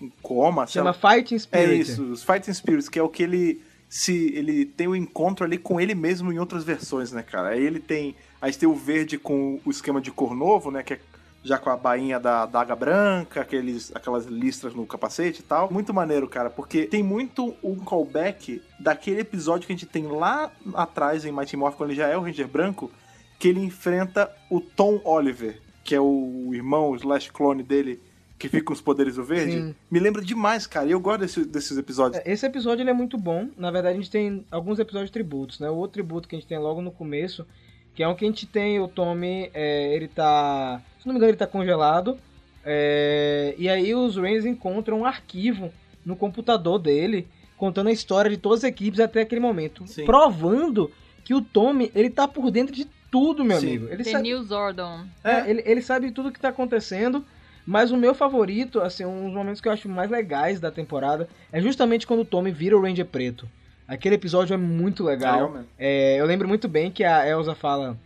[0.01, 0.93] em coma, Chama.
[0.93, 1.81] Fighting É Spirit.
[1.91, 5.57] isso, os Fighting Spirits, que é o que ele se ele tem o encontro ali
[5.57, 7.49] com ele mesmo em outras versões, né, cara?
[7.49, 10.93] Aí ele tem, aí tem o verde com o esquema de cor novo, né, que
[10.95, 10.99] é
[11.47, 15.71] já com a bainha da daga branca, aqueles, aquelas listras no capacete e tal.
[15.71, 20.51] Muito maneiro, cara, porque tem muito um callback daquele episódio que a gente tem lá
[20.73, 22.91] atrás em Mighty Morph, quando ele já é o Ranger branco,
[23.39, 27.99] que ele enfrenta o Tom Oliver, que é o irmão slash clone dele,
[28.37, 29.75] que fica com os poderes do verde, Sim.
[29.89, 30.85] me lembra demais, cara.
[30.87, 32.21] E eu gosto desse- desses episódios.
[32.25, 33.47] Esse episódio ele é muito bom.
[33.57, 35.69] Na verdade, a gente tem alguns episódios tributos, né?
[35.71, 37.47] O outro tributo que a gente tem logo no começo,
[37.95, 40.79] que é um que a gente tem o Tommy, é, ele tá.
[41.07, 42.17] Se não me engano, ele tá congelado.
[42.65, 45.71] é, e aí os Rangers encontram um arquivo
[46.05, 49.87] no computador dele, contando a história de todas as equipes até aquele momento.
[49.87, 50.03] Sim.
[50.03, 50.91] Provando
[51.23, 53.67] que o Tommy, ele tá por dentro de tudo, meu Sim.
[53.67, 53.87] amigo.
[53.89, 55.05] Ele The sabe, New Zordon.
[55.23, 57.23] é, ele, ele sabe tudo que tá acontecendo.
[57.65, 61.27] Mas o meu favorito, assim, um dos momentos que eu acho mais legais da temporada
[61.53, 63.47] é justamente quando o Tommy vira o Ranger preto.
[63.87, 65.61] Aquele episódio é muito legal.
[65.79, 67.97] É, eu lembro muito bem que a Elsa fala: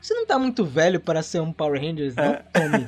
[0.00, 2.42] Você não tá muito velho para ser um Power Rangers, não, É.
[2.52, 2.86] Tommy?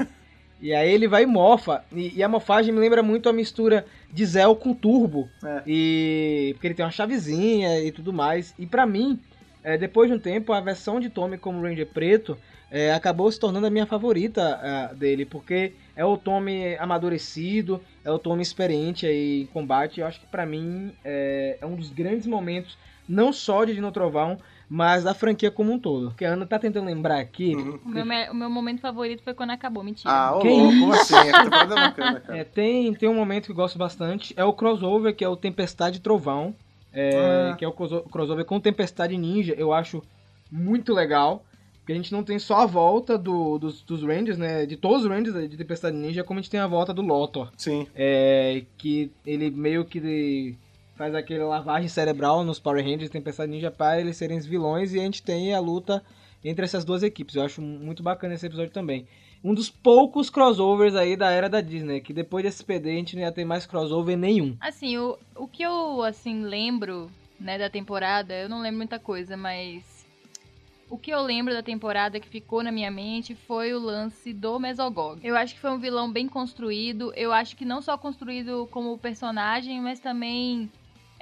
[0.61, 1.85] e aí ele vai e mofa.
[1.93, 5.29] E, e a mofagem me lembra muito a mistura de Zell com Turbo.
[5.45, 5.63] É.
[5.67, 8.55] E porque ele tem uma chavezinha e tudo mais.
[8.59, 9.19] E pra mim,
[9.63, 12.39] é, depois de um tempo, a versão de Tommy como Ranger preto
[12.71, 18.11] é, acabou se tornando a minha favorita ah, dele, porque é o Tommy amadurecido, é
[18.11, 20.01] o Tommy experiente aí em combate.
[20.01, 23.93] Eu acho que pra mim é, é um dos grandes momentos, não só de Dino
[23.93, 24.39] Trovão,
[24.75, 26.09] mas da franquia como um todo.
[26.09, 27.55] Porque a Ana tá tentando lembrar aqui.
[27.55, 27.79] Uhum.
[27.85, 30.11] O meu, me- o meu momento favorito foi quando acabou, mentira.
[30.11, 31.15] Ah, ô Que louco, como assim?
[31.15, 31.33] É
[31.69, 32.23] bacana.
[32.29, 35.37] É, tem, tem um momento que eu gosto bastante, é o crossover, que é o
[35.37, 36.55] Tempestade Trovão,
[36.91, 37.55] é, Ah.
[37.57, 40.03] que é o crossover com Tempestade Ninja, eu acho
[40.51, 41.45] muito legal,
[41.81, 45.05] porque a gente não tem só a volta do- dos, dos Rangers, né, de todos
[45.05, 47.87] os Rangers de Tempestade Ninja, como a gente tem a volta do Lothor, Sim.
[47.95, 50.55] é, que ele meio que de-
[50.97, 54.95] faz aquele lavagem cerebral nos Power Rangers e Tempestade Ninja para eles serem os vilões,
[54.95, 56.03] e a gente tem a luta
[56.45, 59.07] entre essas duas equipes, eu acho muito bacana esse episódio também
[59.45, 63.17] um dos poucos crossovers aí da era da Disney, que depois desse PD a gente
[63.17, 64.57] não ia ter mais crossover nenhum.
[64.61, 69.37] Assim, o, o que eu, assim, lembro, né, da temporada, eu não lembro muita coisa,
[69.37, 69.91] mas...
[70.89, 74.61] O que eu lembro da temporada que ficou na minha mente foi o lance do
[74.61, 75.27] Mesogog.
[75.27, 77.15] Eu acho que foi um vilão bem construído.
[77.17, 80.71] Eu acho que não só construído como personagem, mas também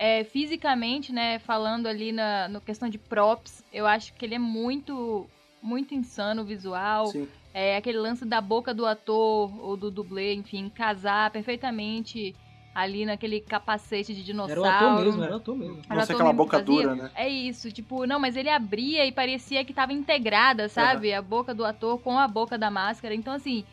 [0.01, 1.39] é, fisicamente, né?
[1.41, 3.63] Falando ali na no questão de props.
[3.71, 5.29] Eu acho que ele é muito,
[5.63, 7.09] muito insano o visual.
[7.09, 7.29] Sim.
[7.53, 12.35] É aquele lance da boca do ator ou do dublê, enfim, casar perfeitamente
[12.75, 14.63] ali naquele capacete de Era dinossauro.
[14.63, 15.83] o ator mesmo, era o ator mesmo.
[15.91, 16.75] Era ser ator aquela mesmo boca fazia?
[16.75, 17.11] dura, né?
[17.15, 21.13] É isso, tipo, não, mas ele abria e parecia que tava integrada, sabe?
[21.13, 23.15] A boca do ator com a boca da máscara.
[23.15, 23.65] Então, assim,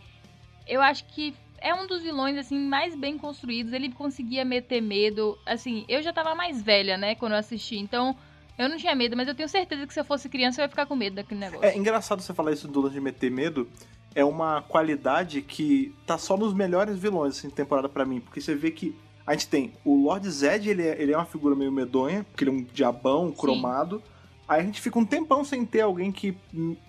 [0.68, 1.34] eu acho que
[1.68, 3.74] é um dos vilões, assim, mais bem construídos.
[3.74, 5.38] Ele conseguia meter medo.
[5.45, 7.78] Assim, eu já tava mais velha, né, quando eu assisti.
[7.78, 8.15] Então,
[8.57, 10.70] eu não tinha medo, mas eu tenho certeza que se eu fosse criança eu ia
[10.70, 11.65] ficar com medo daquele negócio.
[11.65, 13.70] É engraçado você falar isso do lance de meter medo.
[14.15, 18.22] É uma qualidade que tá só nos melhores vilões, assim, temporada pra mim.
[18.22, 18.95] Porque você vê que
[19.26, 22.45] a gente tem o Lord Zed, ele é, ele é uma figura meio medonha, porque
[22.45, 24.01] ele é um diabão cromado.
[24.47, 26.36] Aí a gente fica um tempão sem ter alguém que,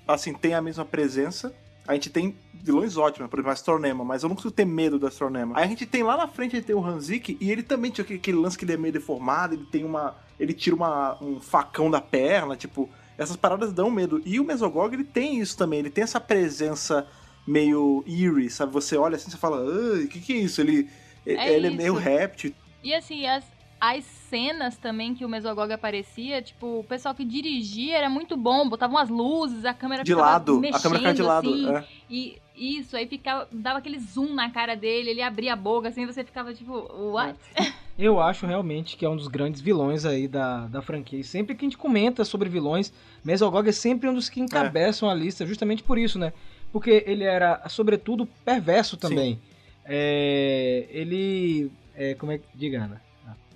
[0.06, 1.52] assim, tem a mesma presença.
[1.89, 4.99] A gente tem vilões ótimos, por exemplo, a Astronema, mas eu não consigo ter medo
[4.99, 5.57] da Astronema.
[5.57, 8.05] Aí a gente tem lá na frente, gente tem o Hanzik, e ele também tinha
[8.05, 10.14] aquele, aquele lance que ele é meio deformado, ele tem uma.
[10.39, 12.89] Ele tira uma, um facão da perna, tipo.
[13.16, 14.22] Essas paradas dão medo.
[14.24, 17.05] E o Mesogog, ele tem isso também, ele tem essa presença
[17.47, 18.72] meio eerie, sabe?
[18.72, 20.61] Você olha assim e fala, o que, que é isso?
[20.61, 20.89] Ele
[21.26, 22.03] É ele é meio isso.
[22.03, 22.55] réptil.
[22.84, 23.45] E assim, as,
[23.80, 28.68] as cenas também que o Mesogog aparecia, tipo, o pessoal que dirigia era muito bom,
[28.68, 31.48] botava umas luzes, a câmera De ficava lado, mexendo, a câmera ficava de lado.
[31.48, 31.84] assim, é.
[32.10, 36.04] E isso, aí ficava, dava aquele zoom na cara dele, ele abria a boca, assim,
[36.06, 36.72] você ficava tipo,
[37.12, 37.38] what?
[37.98, 41.18] Eu acho realmente que é um dos grandes vilões aí da, da franquia.
[41.18, 42.92] E sempre que a gente comenta sobre vilões,
[43.24, 46.32] Mesogog é sempre um dos que encabeçam a lista, justamente por isso, né?
[46.70, 49.40] Porque ele era, sobretudo, perverso também.
[49.84, 51.72] É, ele.
[51.96, 52.44] É, como é que.
[52.54, 53.07] Diga, Ana.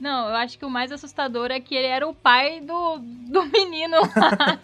[0.02, 3.44] Não, eu acho que o mais assustador é que ele era o pai do, do
[3.54, 4.58] menino lá.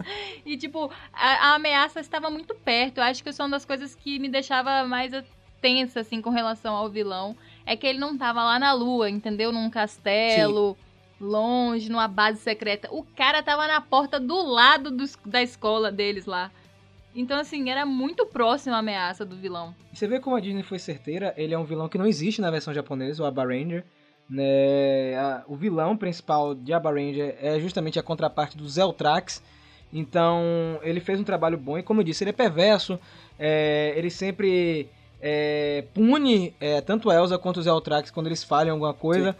[0.44, 2.98] e, tipo, a, a ameaça estava muito perto.
[2.98, 5.12] Eu acho que isso é uma das coisas que me deixava mais
[5.60, 7.36] tensa, assim, com relação ao vilão.
[7.64, 9.52] É que ele não tava lá na lua, entendeu?
[9.52, 10.76] Num castelo,
[11.20, 12.88] longe, numa base secreta.
[12.90, 14.90] O cara tava na porta do lado
[15.24, 16.50] da escola deles lá.
[17.14, 19.72] Então, assim, era muito próximo a ameaça do vilão.
[19.92, 22.50] Você vê como a Disney foi certeira, ele é um vilão que não existe na
[22.50, 23.84] versão japonesa, o Abba Ranger.
[24.28, 25.14] Né?
[25.16, 29.42] A- o vilão principal de Abba Ranger é justamente a contraparte do Zeltrax.
[29.92, 32.98] Então ele fez um trabalho bom e como eu disse, ele é perverso.
[33.38, 34.88] é, ele sempre
[35.22, 39.34] é, pune é, tanto a Elsa quanto o Zeltrax quando eles falham alguma coisa.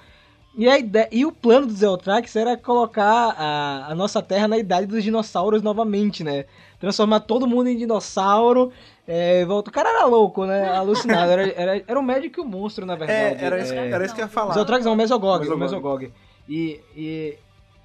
[0.57, 4.59] E, a ideia, e o plano do Zeltrax era colocar a, a nossa Terra na
[4.59, 6.47] idade dos dinossauros novamente, né?
[6.81, 8.73] Transformar todo mundo em dinossauro.
[9.11, 9.71] É, volta.
[9.71, 10.69] O cara era louco, né?
[10.69, 11.31] Alucinado.
[11.33, 13.43] Era, era, era o médico e o monstro, na verdade.
[13.43, 14.53] É, era, isso, É, era isso que eu ia falar.
[14.53, 15.39] Zeltrax não, o Mesogog.
[15.39, 16.05] O Mesogog.
[16.05, 16.13] Mesogog.
[16.47, 17.39] E, e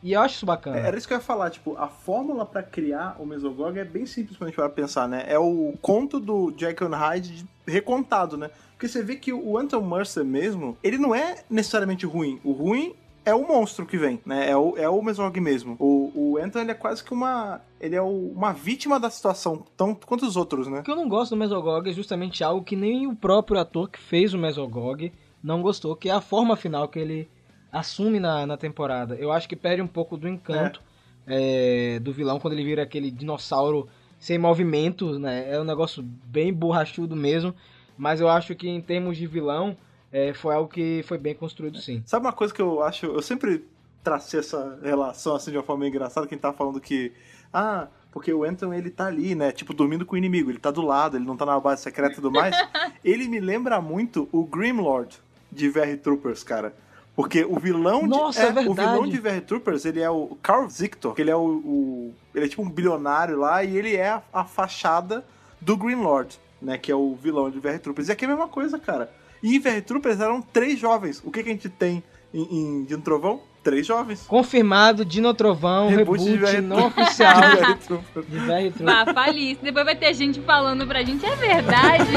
[0.04, 0.78] E eu acho isso bacana.
[0.78, 4.06] Era isso que eu ia falar, tipo, a fórmula pra criar o Mesogog é bem
[4.06, 5.24] simples quando a gente vai pensar, né?
[5.28, 8.50] É o conto do Jekyll and Hyde recontado, né?
[8.74, 12.42] Porque você vê que o Anton Mercer mesmo, ele não é necessariamente ruim.
[12.44, 12.94] O ruim
[13.26, 14.50] é o monstro que vem, né?
[14.50, 15.76] É o, é o Mesog mesmo.
[15.80, 17.62] O, o Anton, ele é quase que uma...
[17.80, 20.80] Ele é o- uma vítima da situação, tanto quanto os outros, né?
[20.80, 23.90] O que eu não gosto do Mesogog é justamente algo que nem o próprio ator
[23.90, 25.12] que fez o Mesogog
[25.44, 27.30] não gostou, que é a forma final que ele
[27.72, 29.16] assume na, na temporada.
[29.16, 30.82] Eu acho que perde um pouco do encanto
[31.26, 33.88] é, do vilão quando ele vira aquele dinossauro
[34.20, 35.50] sem movimento, né?
[35.50, 37.54] É um negócio bem borrachudo mesmo,
[37.98, 39.76] mas eu acho que em termos de vilão
[40.14, 42.02] é, foi algo que foi bem construído sim.
[42.06, 43.06] Sabe uma coisa que eu acho...
[43.08, 43.66] Eu sempre
[44.04, 47.12] tracei essa relação, assim, de uma forma engraçada, que a gente tava falando que...
[47.52, 49.52] Ah, porque o Anton, ele tá ali, né?
[49.52, 50.52] Tipo, dormindo com o inimigo.
[50.52, 52.56] Ele tá do lado, ele não tá na base secreta e tudo mais.
[53.04, 55.18] ele me lembra muito o Grimlord
[55.52, 56.74] de VR Troopers, cara.
[57.16, 58.90] Porque o vilão Nossa, de, é o verdade.
[58.92, 62.46] vilão de VR Troopers, ele é o Carl Zictor, que ele é o, o- ele
[62.46, 65.24] é tipo um bilionário lá e ele é a, a fachada
[65.62, 68.10] do Green Lord, né, que é o vilão de VR Troopers.
[68.10, 69.12] E aqui é a mesma coisa, cara.
[69.44, 71.22] E em VR Troopers eram três jovens.
[71.22, 72.02] O que, que a gente tem
[72.34, 73.42] em, em Dino Trovão?
[73.62, 74.22] Três jovens.
[74.26, 78.82] Confirmado, Dino Trovão, Reboot reboot, de VR não oficial De VR Troopers.
[78.82, 79.60] Bah, falice.
[79.62, 82.10] Depois vai ter gente falando pra gente, é verdade.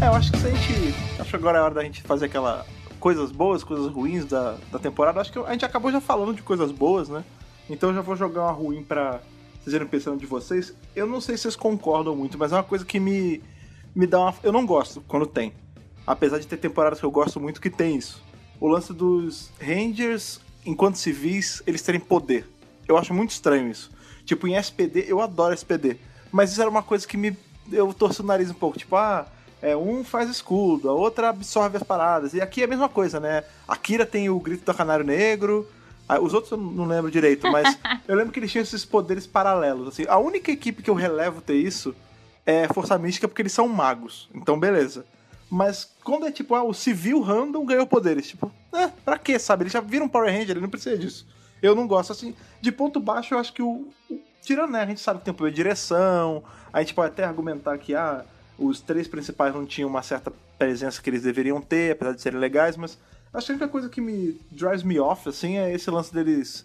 [0.00, 0.94] É, eu acho que se a gente.
[1.18, 2.64] Acho que agora é hora da gente fazer aquela.
[3.00, 5.20] Coisas boas, coisas ruins da, da temporada.
[5.20, 7.24] Acho que a gente acabou já falando de coisas boas, né?
[7.68, 9.20] Então eu já vou jogar uma ruim pra
[9.60, 10.74] vocês irem pensando de vocês.
[10.94, 13.42] Eu não sei se vocês concordam muito, mas é uma coisa que me,
[13.94, 14.34] me dá uma.
[14.42, 15.52] Eu não gosto quando tem.
[16.06, 18.22] Apesar de ter temporadas que eu gosto muito que tem isso.
[18.60, 22.46] O lance dos Rangers, enquanto civis, eles terem poder.
[22.86, 23.90] Eu acho muito estranho isso.
[24.24, 25.96] Tipo, em SPD, eu adoro SPD.
[26.32, 27.36] Mas isso era uma coisa que me.
[27.70, 28.78] Eu torço o nariz um pouco.
[28.78, 29.26] Tipo, ah,
[29.62, 32.34] é, um faz escudo, a outra absorve as paradas.
[32.34, 33.44] E aqui é a mesma coisa, né?
[33.68, 35.68] A Kira tem o grito do Canário Negro.
[36.08, 37.78] ah, Os outros eu não lembro direito, mas
[38.08, 39.88] eu lembro que eles tinham esses poderes paralelos.
[39.88, 41.94] Assim, a única equipe que eu relevo ter isso
[42.50, 44.28] é Força Mística, porque eles são magos.
[44.34, 45.04] Então, beleza.
[45.48, 48.28] Mas quando é tipo, ah, o civil random ganhou poderes.
[48.28, 49.64] Tipo, eh, pra quê, sabe?
[49.64, 51.26] Ele já vira um Power Ranger, ele não precisa disso.
[51.62, 52.34] Eu não gosto, assim.
[52.60, 53.86] De ponto baixo, eu acho que o.
[54.10, 54.80] o- tirando, né?
[54.82, 56.42] A gente sabe que tem um poder de direção.
[56.72, 58.24] A gente pode até argumentar que, ah,
[58.58, 62.38] os três principais não tinham uma certa presença que eles deveriam ter, apesar de serem
[62.38, 62.98] legais, mas.
[63.32, 66.64] Acho que a única coisa que me drives me off, assim, é esse lance deles.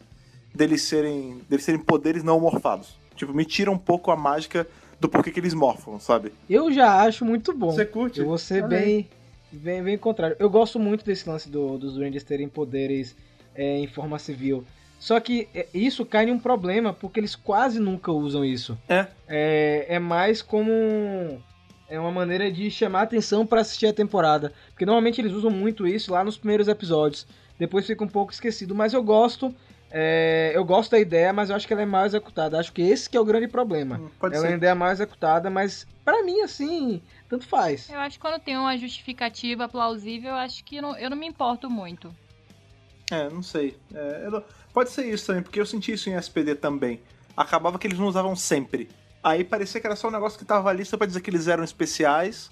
[0.53, 1.41] deles serem.
[1.49, 2.97] deles serem poderes não morfados.
[3.15, 4.67] Tipo, me tira um pouco a mágica
[4.99, 6.31] do porquê que eles morfam, sabe?
[6.49, 7.71] Eu já acho muito bom.
[7.71, 8.19] Você curte?
[8.19, 8.85] Eu vou ser Olha aí.
[8.85, 9.09] bem,
[9.51, 10.35] bem, bem contrário.
[10.39, 13.15] Eu gosto muito desse lance do- dos Rangers terem poderes
[13.53, 14.63] é, em forma civil.
[14.99, 18.77] Só que é, isso cai em um problema, porque eles quase nunca usam isso.
[18.89, 19.07] É.
[19.27, 21.37] É, é mais como um-
[21.89, 24.51] é uma maneira de chamar atenção pra assistir a temporada.
[24.71, 27.27] Porque normalmente eles usam muito isso lá nos primeiros episódios.
[27.59, 28.73] Depois fica um pouco esquecido.
[28.73, 29.53] Mas eu gosto.
[29.97, 32.59] É, eu gosto da ideia, mas eu acho que ela é mal executada.
[32.59, 33.97] Acho que esse que é o grande problema.
[33.97, 34.53] Hum, Pode ela ser.
[34.53, 37.89] ainda é mal executada, mas pra mim, assim, tanto faz.
[37.89, 41.15] Eu acho que quando tem uma justificativa plausível, eu acho que eu não, eu não
[41.15, 42.13] me importo muito.
[43.09, 43.77] É, não sei.
[43.93, 44.43] É, eu não-
[44.73, 46.99] Pode ser isso também, porque eu senti isso em SPD também.
[47.37, 48.89] Acabava que eles não usavam sempre.
[49.23, 51.47] Aí parecia que era só um negócio que tava ali só pra dizer que eles
[51.47, 52.51] eram especiais.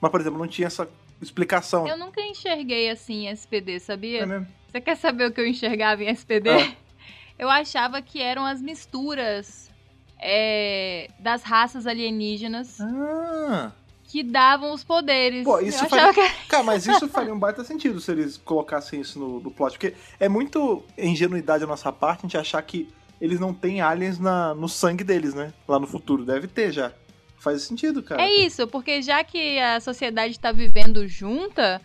[0.00, 0.88] Mas, por exemplo, não tinha essa
[1.20, 1.88] explicação.
[1.88, 4.20] Eu nunca enxerguei assim SPD, sabia?
[4.22, 4.46] É mesmo?
[4.70, 6.50] Você quer saber o que eu enxergava em SPD?
[6.50, 6.74] Ah.
[7.38, 9.70] Eu achava que eram as misturas
[10.20, 13.72] é, das raças alienígenas Ah!
[14.04, 15.44] que davam os poderes.
[15.44, 16.14] Pô, isso faria...
[16.14, 19.72] que Cara, mas isso faria um baita sentido se eles colocassem isso no, no plot.
[19.72, 22.88] Porque é muito ingenuidade da nossa parte a gente achar que
[23.20, 25.52] eles não têm aliens na, no sangue deles, né?
[25.66, 26.24] Lá no futuro.
[26.24, 26.92] Deve ter já.
[27.38, 28.22] Faz sentido, cara.
[28.22, 31.80] É isso, porque já que a sociedade tá vivendo junta,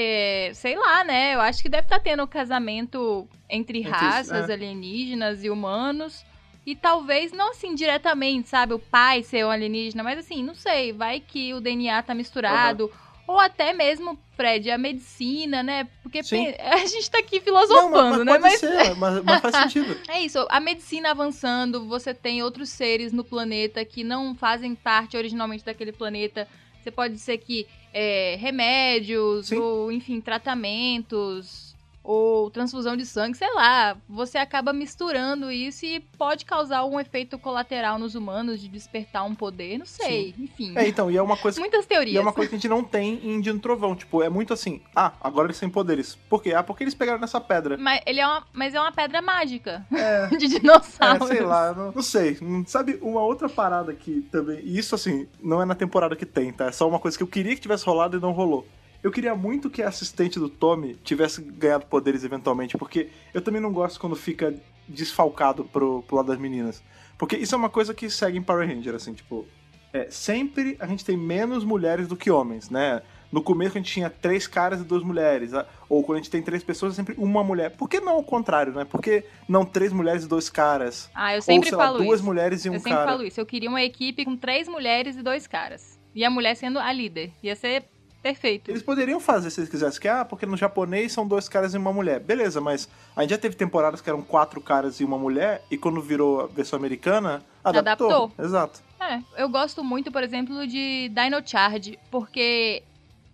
[0.00, 1.34] é, sei lá, né?
[1.34, 4.52] Eu acho que deve estar tendo casamento entre Entre- raças é.
[4.52, 6.24] alienígenas e humanos.
[6.64, 8.74] E talvez, não assim diretamente, sabe?
[8.74, 10.92] O pai ser um alienígena, mas assim, não sei.
[10.92, 12.88] Vai que o DNA tá misturado.
[13.26, 15.88] Ou até mesmo, Fred, a medicina, né?
[16.02, 16.46] Porque Sim.
[16.62, 18.38] a gente tá aqui Não, filosofando, mas, né?
[18.38, 19.98] mas ser, mas, mas faz sentido.
[20.08, 25.16] É isso, a medicina avançando, você tem outros seres no planeta que não fazem parte
[25.16, 26.46] originalmente daquele planeta.
[26.80, 27.66] Você pode ser que
[28.00, 29.56] é, remédios, Sim.
[29.58, 31.67] ou enfim, tratamentos,
[32.08, 33.94] ou transfusão de sangue, sei lá.
[34.08, 39.34] Você acaba misturando isso e pode causar um efeito colateral nos humanos de despertar um
[39.34, 40.72] poder, não sei, enfim.
[40.74, 42.14] É, então, e é uma coisa Muitas teorias.
[42.14, 43.94] E é uma coisa que a gente não tem em Dino Trovão.
[43.94, 46.14] Tipo, é muito assim, ah, agora eles têm poderes.
[46.14, 46.54] Por quê?
[46.54, 47.76] Ah, porque eles pegaram nessa pedra.
[47.76, 50.28] Mas, ele é uma, mas é uma pedra mágica É.
[50.34, 51.26] de É, dinossauro.
[51.26, 52.38] sei lá, não, não sei.
[52.66, 54.60] Sabe, uma outra parada que também.
[54.60, 56.68] E isso, assim, não é na temporada que tem, tá?
[56.68, 58.66] É só uma coisa que eu queria que tivesse rolado e não rolou.
[59.02, 63.60] Eu queria muito que a assistente do Tommy tivesse ganhado poderes eventualmente, porque eu também
[63.60, 64.54] não gosto quando fica
[64.88, 66.82] desfalcado pro, pro lado das meninas.
[67.16, 69.46] Porque isso é uma coisa que segue em Power Ranger, assim, tipo.
[69.92, 73.02] É, sempre a gente tem menos mulheres do que homens, né?
[73.32, 75.52] No começo a gente tinha três caras e duas mulheres.
[75.88, 77.70] Ou quando a gente tem três pessoas, é sempre uma mulher.
[77.70, 78.84] Por que não o contrário, né?
[78.84, 81.10] Por que não três mulheres e dois caras?
[81.14, 82.26] Ah, eu Ou, sempre sei lá, falo duas isso.
[82.26, 83.10] mulheres e um eu sempre cara.
[83.10, 83.40] falo isso.
[83.40, 85.98] Eu queria uma equipe com três mulheres e dois caras.
[86.14, 87.32] E a mulher sendo a líder.
[87.42, 87.84] Ia ser
[88.22, 88.70] perfeito.
[88.70, 91.78] Eles poderiam fazer se eles quisessem, que ah, porque no japonês são dois caras e
[91.78, 92.20] uma mulher.
[92.20, 95.76] Beleza, mas a gente já teve temporadas que eram quatro caras e uma mulher, e
[95.76, 98.08] quando virou a versão americana, adaptou.
[98.10, 98.44] Adaptou.
[98.44, 98.82] Exato.
[99.00, 102.82] É, eu gosto muito, por exemplo, de Dino Charge, porque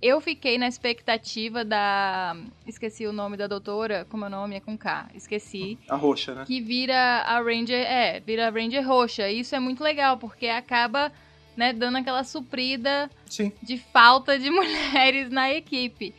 [0.05, 2.37] eu fiquei na expectativa da.
[2.66, 4.57] Esqueci o nome da doutora, como é o nome?
[4.57, 5.09] É com K.
[5.14, 5.78] Esqueci.
[5.89, 6.45] A roxa, né?
[6.47, 7.80] Que vira a Ranger.
[7.80, 9.30] É, vira a Ranger roxa.
[9.30, 11.11] E isso é muito legal, porque acaba,
[11.57, 13.53] né, dando aquela suprida Sim.
[13.63, 16.15] de falta de mulheres na equipe.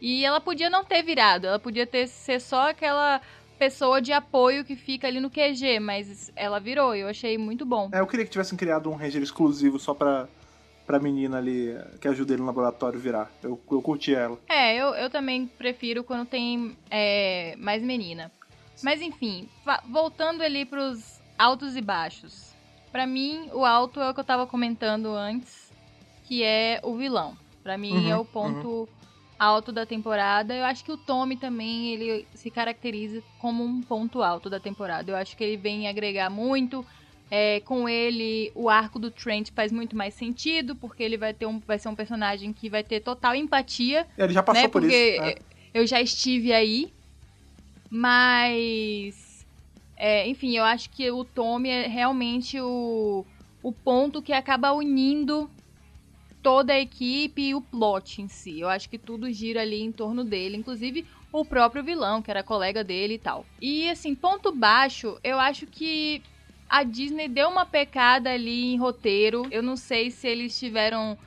[0.00, 3.20] E ela podia não ter virado, ela podia ter ser só aquela
[3.58, 7.66] pessoa de apoio que fica ali no QG, mas ela virou, e eu achei muito
[7.66, 7.90] bom.
[7.92, 10.26] É, eu queria que tivessem criado um Ranger exclusivo só pra,
[10.86, 13.30] pra menina ali que ajuda ele no laboratório virar.
[13.42, 14.38] Eu, eu curti ela.
[14.48, 18.32] É, eu, eu também prefiro quando tem é, mais menina.
[18.82, 19.46] Mas enfim,
[19.90, 22.49] voltando ali pros altos e baixos.
[22.90, 25.72] Pra mim, o alto é o que eu tava comentando antes,
[26.24, 27.36] que é o vilão.
[27.62, 28.88] Pra mim Uhum, é o ponto
[29.38, 30.54] alto da temporada.
[30.54, 35.10] Eu acho que o Tommy também, ele se caracteriza como um ponto alto da temporada.
[35.10, 36.84] Eu acho que ele vem agregar muito.
[37.32, 41.46] É, com ele, o arco do Trent faz muito mais sentido, porque ele vai ter
[41.46, 44.68] um, vai ser um personagem que vai ter total empatia Ele já passou né?
[44.68, 45.22] por Porque isso.
[45.22, 45.32] né?
[45.72, 46.92] eu já estive aí,
[47.88, 49.29] mas
[50.02, 53.22] é, enfim, eu acho que o Tommy é realmente o,
[53.62, 55.50] o ponto que acaba unindo
[56.42, 58.60] toda a equipe e o plot em si.
[58.60, 62.42] Eu acho que tudo gira ali em torno dele, inclusive o próprio vilão, que era
[62.42, 63.44] colega dele e tal.
[63.60, 66.22] E assim, ponto baixo, eu acho que
[66.66, 69.42] a Disney deu uma pecada ali em roteiro.
[69.50, 71.18] Eu não sei se eles tiveram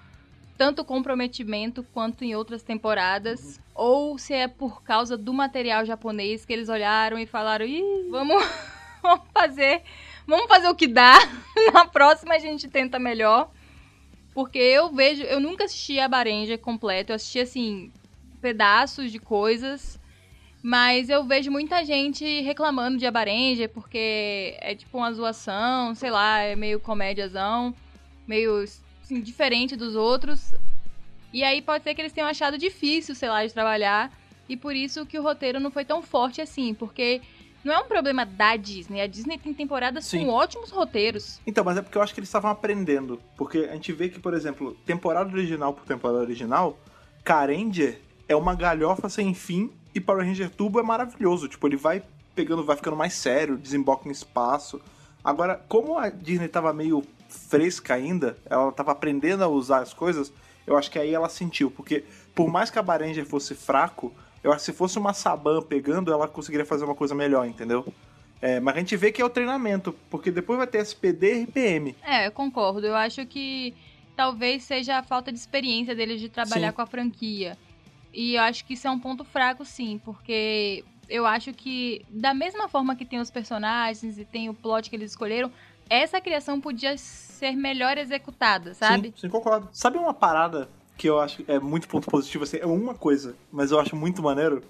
[0.57, 3.59] tanto comprometimento quanto em outras temporadas.
[3.75, 8.43] Ou se é por causa do material japonês que eles olharam e falaram: Ih, vamos,
[9.01, 9.81] vamos fazer.
[10.27, 11.17] Vamos fazer o que dá.
[11.73, 13.49] Na próxima a gente tenta melhor.
[14.33, 15.23] Porque eu vejo.
[15.23, 17.11] Eu nunca assisti a Barenja completo.
[17.11, 17.91] Eu assisti assim.
[18.41, 19.99] pedaços de coisas.
[20.65, 26.39] Mas eu vejo muita gente reclamando de Abarenja porque é tipo uma zoação, sei lá,
[26.39, 27.75] é meio comédiazão,
[28.25, 28.63] meio
[29.03, 30.55] assim, diferente dos outros.
[31.33, 34.11] E aí pode ser que eles tenham achado difícil, sei lá, de trabalhar.
[34.47, 37.21] E por isso que o roteiro não foi tão forte assim, porque
[37.63, 39.01] não é um problema da Disney.
[39.01, 40.25] A Disney tem temporadas Sim.
[40.25, 41.39] com ótimos roteiros.
[41.47, 43.19] Então, mas é porque eu acho que eles estavam aprendendo.
[43.37, 46.77] Porque a gente vê que, por exemplo, temporada original por temporada original,
[47.23, 51.47] Carendier é uma galhofa sem fim e Power Ranger Turbo é maravilhoso.
[51.47, 52.03] Tipo, ele vai
[52.35, 54.81] pegando, vai ficando mais sério, desemboca em espaço.
[55.23, 60.33] Agora, como a Disney tava meio fresca ainda, ela tava aprendendo a usar as coisas,
[60.65, 61.69] eu acho que aí ela sentiu.
[61.69, 62.03] Porque
[62.33, 66.11] por mais que a Baranger fosse fraco, eu acho que se fosse uma Saban pegando,
[66.11, 67.85] ela conseguiria fazer uma coisa melhor, entendeu?
[68.41, 71.43] É, mas a gente vê que é o treinamento, porque depois vai ter SPD e
[71.43, 71.95] RPM.
[72.03, 72.85] É, eu concordo.
[72.85, 73.73] Eu acho que
[74.15, 76.75] talvez seja a falta de experiência deles de trabalhar Sim.
[76.75, 77.57] com a franquia.
[78.13, 82.33] E eu acho que isso é um ponto fraco, sim, porque eu acho que, da
[82.33, 85.51] mesma forma que tem os personagens e tem o plot que eles escolheram,
[85.89, 89.09] essa criação podia ser melhor executada, sabe?
[89.09, 89.69] Sim, sim, concordo.
[89.71, 93.35] Sabe uma parada que eu acho que é muito ponto positivo, assim, é uma coisa,
[93.51, 94.63] mas eu acho muito maneiro?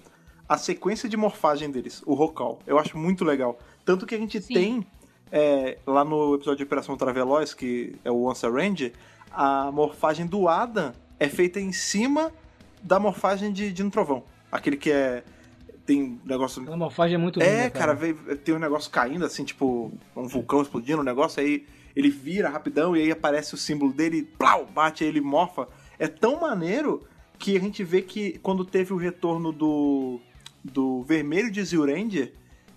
[0.48, 2.58] A sequência de morfagem deles, o Rocal.
[2.66, 3.58] Eu acho muito legal.
[3.84, 4.54] Tanto que a gente Sim.
[4.54, 4.86] tem
[5.32, 8.92] é, lá no episódio de Operação Traveloz, que é o Once Ranger,
[9.30, 12.32] a morfagem do Adam é feita em cima
[12.82, 14.22] da morfagem de Dino Trovão.
[14.50, 15.24] Aquele que é.
[15.86, 19.24] Tem um negócio A morfagem é muito linda, é, cara, veio- tem um negócio caindo,
[19.24, 23.56] assim, tipo, um vulcão explodindo, um negócio, aí ele vira rapidão e aí aparece o
[23.58, 25.68] símbolo dele, plau, bate, aí ele morfa.
[25.98, 27.06] É tão maneiro
[27.38, 30.20] que a gente vê que quando teve o retorno do,
[30.64, 32.32] do vermelho de Zyuranger,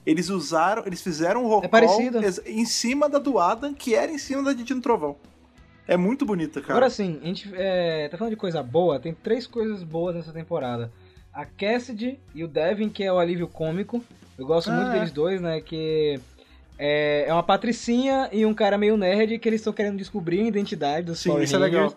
[0.05, 2.19] eles usaram, eles fizeram um roll parecido.
[2.45, 5.15] em cima da do Adam, que era em cima da de Dino Trovão.
[5.87, 6.73] É muito bonita, cara.
[6.73, 10.33] Agora sim, a gente é, tá falando de coisa boa, tem três coisas boas nessa
[10.33, 10.91] temporada.
[11.37, 14.03] A Cassidy e o Devin, que é o alívio cômico.
[14.39, 14.93] Eu gosto Ah, muito é.
[14.93, 15.61] deles dois, né?
[15.61, 16.19] Que
[16.79, 20.47] é, é uma patricinha e um cara meio nerd que eles estão querendo descobrir a
[20.47, 21.93] identidade dos Sim, Power isso é legal.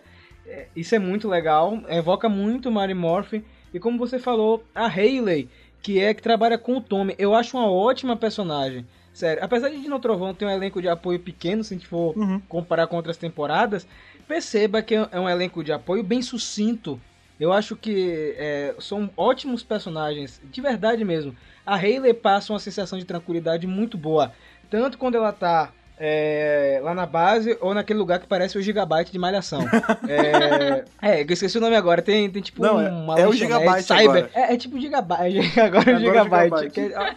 [0.46, 3.42] É, Isso é muito legal, evoca muito o Mary Morphin.
[3.72, 5.48] E como você falou, a Hayley,
[5.80, 8.84] que é que trabalha com o Tommy, eu acho uma ótima personagem.
[9.14, 12.14] Sério, apesar de Dino Trovão ter um elenco de apoio pequeno, se a gente for
[12.18, 12.40] Uhum.
[12.48, 13.86] comparar com outras temporadas,
[14.28, 17.00] perceba que é um elenco de apoio bem sucinto.
[17.40, 21.34] Eu acho que é, são ótimos personagens, de verdade mesmo.
[21.64, 24.32] A Hayley passa uma sensação de tranquilidade muito boa,
[24.70, 29.10] tanto quando ela tá é, lá na base ou naquele lugar que parece o Gigabyte
[29.12, 29.60] de Malhação.
[30.08, 32.00] é, é, eu esqueci o nome agora.
[32.02, 34.02] Tem, tem tipo Não, um- é- uma é o lanchonete, Gigabyte Cyber.
[34.04, 34.30] agora.
[34.34, 35.38] É, é tipo Gigabyte.
[35.60, 36.74] Agora é o é o Gigabyte.
[36.74, 36.94] Gigabyte.
[36.94, 37.16] é-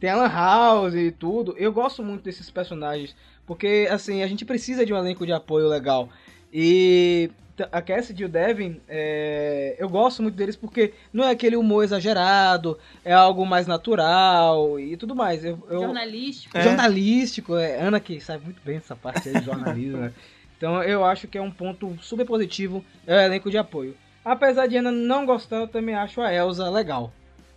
[0.00, 1.54] tem a Lan House e tudo.
[1.58, 3.14] Eu gosto muito desses personagens.
[3.46, 6.08] Porque, assim, a gente precisa de um elenco de apoio legal.
[6.52, 7.30] E
[7.72, 11.84] a Cassidy e o Devin, é, eu gosto muito deles porque não é aquele humor
[11.84, 15.44] exagerado, é algo mais natural e tudo mais.
[15.44, 16.56] Eu, eu- Jornalístico.
[16.56, 16.62] É.
[16.62, 20.12] Jornalístico, é, Ana que sabe muito bem essa parte aí de jornalismo, né?
[20.58, 23.96] Então eu acho que é um ponto super positivo, é o elenco de apoio.
[24.24, 27.12] Apesar de Ana não gostar, eu também acho a Elsa legal.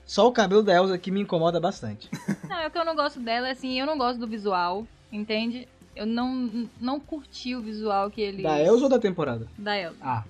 [0.06, 2.08] Só o cabelo da Elsa que me incomoda bastante.
[2.48, 4.86] Não, é o que eu não gosto dela, é assim, eu não gosto do visual,
[5.12, 5.68] entende?
[5.96, 8.44] Eu não, não curti o visual que eles...
[8.44, 9.48] Da Elsa ou da temporada?
[9.58, 9.98] Da Elsa.
[10.02, 10.24] Ah,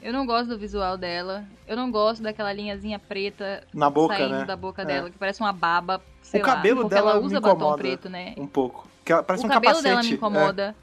[0.00, 1.44] Eu não gosto do visual dela.
[1.66, 4.44] Eu não gosto daquela linhazinha preta Na boca, saindo né?
[4.44, 4.84] da boca É.
[4.84, 6.54] dela, que parece uma baba, sei O lá.
[6.54, 8.34] cabelo porque dela ela me usa batom preto, né?
[8.36, 8.86] Um pouco.
[9.04, 9.88] Que ela parece o um cabelo capacete.
[9.96, 10.76] dela me incomoda.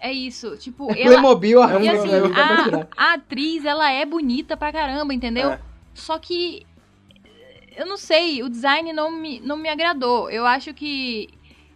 [0.00, 1.04] É, isso, tipo, ela...
[1.04, 2.08] Playmobil E arruma assim?
[2.08, 2.88] Dá pra tirar.
[2.96, 5.50] a, a atriz, ela é bonita pra caramba, entendeu?
[5.52, 5.60] É.
[5.92, 6.66] Só que.
[7.76, 10.30] Eu não sei, o design não me, não me agradou.
[10.30, 11.28] Eu acho que.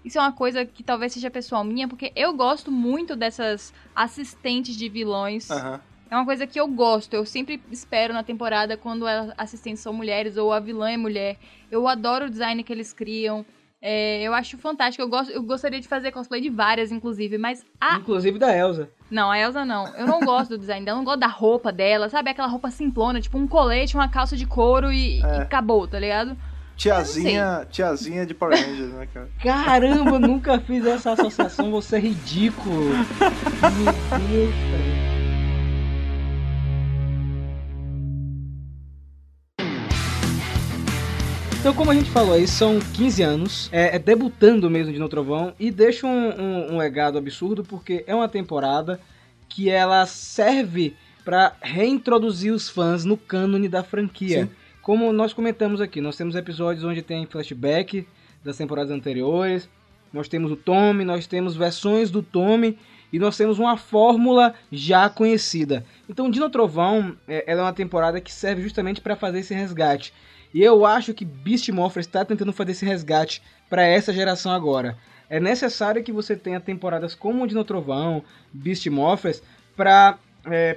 [0.08, 4.74] Isso é uma coisa que talvez seja pessoal minha, porque eu gosto muito dessas assistentes
[4.74, 5.50] de vilões.
[5.50, 5.54] É.
[5.54, 5.80] Aham.
[6.10, 7.12] É uma coisa que eu gosto.
[7.12, 11.36] Eu sempre espero na temporada quando as assistentes são mulheres ou a vilã é mulher.
[11.70, 13.44] Eu adoro o design que eles criam.
[13.82, 15.02] É, eu acho fantástico.
[15.02, 17.36] Eu, gosto, eu gostaria de fazer cosplay de várias, inclusive.
[17.36, 18.88] Mas a Inclusive da Elsa.
[19.10, 19.86] não, a Elsa não.
[19.94, 22.30] Eu não gosto do design dela, eu não gosto da roupa dela, sabe?
[22.30, 25.36] Aquela roupa simplona, tipo um colete, uma calça de couro e, É.
[25.36, 26.34] e acabou, tá ligado?
[26.78, 29.28] Tiazinha, tiazinha de Power Rangers, né, cara?
[29.42, 32.84] Caramba, nunca fiz essa associação, você é ridículo.
[32.84, 32.96] Meu
[34.28, 35.08] Deus, cara.
[41.60, 45.08] Então, como a gente falou aí, são 15 anos, é, é debutando mesmo de No
[45.08, 49.00] Trovão e deixa um, um- um legado absurdo porque é uma temporada
[49.48, 54.44] que ela serve para reintroduzir os fãs no cânone da franquia.
[54.44, 54.50] Sim.
[54.88, 58.08] Como nós comentamos aqui, nós temos episódios onde tem flashback
[58.42, 59.68] das temporadas anteriores,
[60.10, 62.78] nós temos o Tommy, nós temos versões do Tommy
[63.12, 65.84] e nós temos uma fórmula já conhecida.
[66.08, 70.14] Então, Dino Trovão, é, ela é uma temporada que serve justamente para fazer esse resgate.
[70.54, 74.96] E eu acho que Beast Morphers está tentando fazer esse resgate para essa geração agora.
[75.28, 79.42] É necessário que você tenha temporadas como Dino Trovão, Beast Morphers,
[79.76, 80.18] para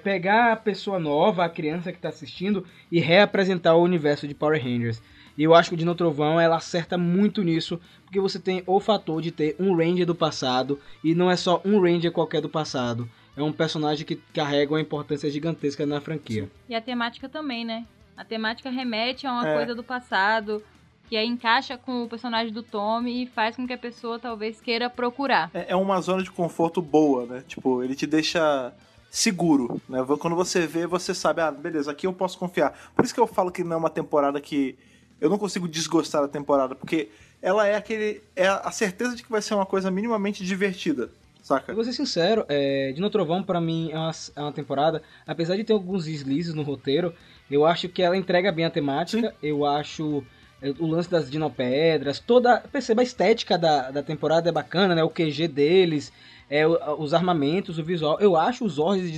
[0.04, 4.62] pegar a pessoa nova, a criança que está assistindo, e reapresentar o universo de Power
[4.62, 5.02] Rangers.
[5.38, 8.80] E eu acho que o Dino Trovão ela acerta muito nisso, porque você tem o
[8.80, 12.50] fator de ter um Ranger do passado, e não é só um Ranger qualquer do
[12.50, 13.10] passado.
[13.36, 16.50] É um personagem que carrega uma importância gigantesca na franquia.
[16.68, 17.86] E a temática também, né?
[18.18, 19.56] A temática remete a uma É.
[19.56, 20.62] coisa do passado,
[21.08, 24.60] que aí encaixa com o personagem do Tommy e faz com que a pessoa talvez
[24.60, 25.50] queira procurar.
[25.54, 27.44] É, é uma zona de conforto boa, né?
[27.48, 28.74] Tipo, ele te deixa
[29.12, 30.00] seguro, né?
[30.18, 32.92] Quando você vê, você sabe, ah, beleza, aqui eu posso confiar.
[32.96, 34.78] Por isso que eu falo que não é uma temporada que
[35.20, 37.10] eu não consigo desgostar da temporada, porque
[37.42, 41.12] ela é aquele é a certeza de que vai ser uma coisa minimamente divertida,
[41.44, 41.74] saca?
[41.74, 45.58] Eu vou ser sincero, é, Dino Trovão pra mim é uma, é uma temporada, apesar
[45.58, 47.14] de ter alguns deslizes no roteiro,
[47.50, 50.24] eu acho que ela entrega bem a temática, eu acho
[50.62, 55.04] é, o lance das dinopedras, toda, perceba a estética da, da temporada é bacana, né,
[55.04, 56.14] o QG deles,
[56.52, 59.18] é, os armamentos, o visual, eu acho os Zords de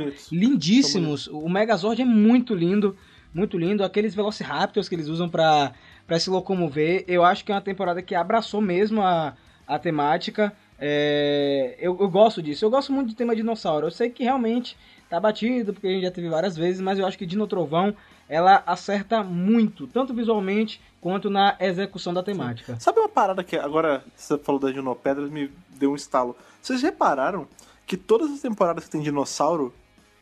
[0.00, 0.30] bonitos.
[0.30, 2.94] lindíssimos, o Megazord é muito lindo,
[3.32, 5.72] muito lindo, aqueles Velociraptors que eles usam pra
[6.20, 9.34] se locomover, eu acho que é uma temporada que abraçou mesmo a,
[9.66, 12.64] a temática, é, eu, eu gosto disso.
[12.64, 13.86] Eu gosto muito de tema dinossauro.
[13.86, 14.76] Eu sei que realmente
[15.08, 17.94] tá batido, porque a gente já teve várias vezes, mas eu acho que Dino Trovão
[18.34, 22.76] ela acerta muito, tanto visualmente quanto na execução da temática.
[22.80, 26.34] Sabe uma parada que agora você falou da Dinopedras me deu um estalo.
[26.60, 27.46] Vocês repararam
[27.86, 29.72] que todas as temporadas que tem dinossauro,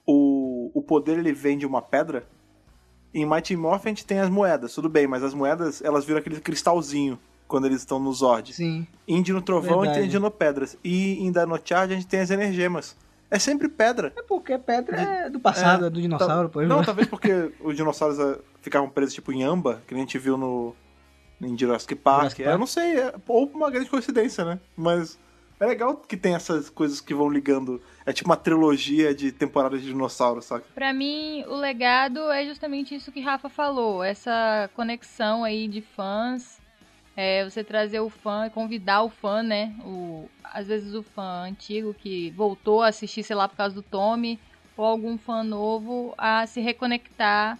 [0.07, 2.27] o, o poder ele vem de uma pedra?
[3.15, 6.19] Em Mighty Morphin a gente tem as moedas, tudo bem, mas as moedas elas viram
[6.21, 8.53] aquele cristalzinho quando eles estão no Zord.
[8.53, 8.87] Sim.
[9.09, 10.05] Em Dino Trovão a gente tem Verdade.
[10.05, 10.79] as Dinopedras.
[10.85, 12.95] E em Dino Charge a gente tem as energemas.
[13.33, 14.13] É sempre pedra.
[14.15, 16.63] É porque pedra é do passado, é, do dinossauro, Tá-.
[16.67, 20.37] Não, talvez porque os dinossauros ah, ficavam presos tipo em amba, que a gente viu
[20.37, 20.77] no
[21.41, 22.21] em Jurassic Park.
[22.21, 22.55] Jurassic É, Park.
[22.55, 24.61] Eu não sei, é, ou uma grande coincidência, né?
[24.77, 25.19] Mas
[25.59, 27.81] é legal que tem essas coisas que vão ligando.
[28.05, 30.67] É tipo uma trilogia de temporadas de dinossauros, saca?
[30.75, 36.61] Pra mim, o legado é justamente isso que Rafa falou, essa conexão aí de fãs,
[37.17, 39.75] é, você trazer o fã, convidar o fã, né?
[39.85, 43.83] O, às vezes o fã antigo que voltou a assistir, sei lá, por causa do
[43.83, 44.39] Tommy,
[44.77, 47.59] ou algum fã novo a se reconectar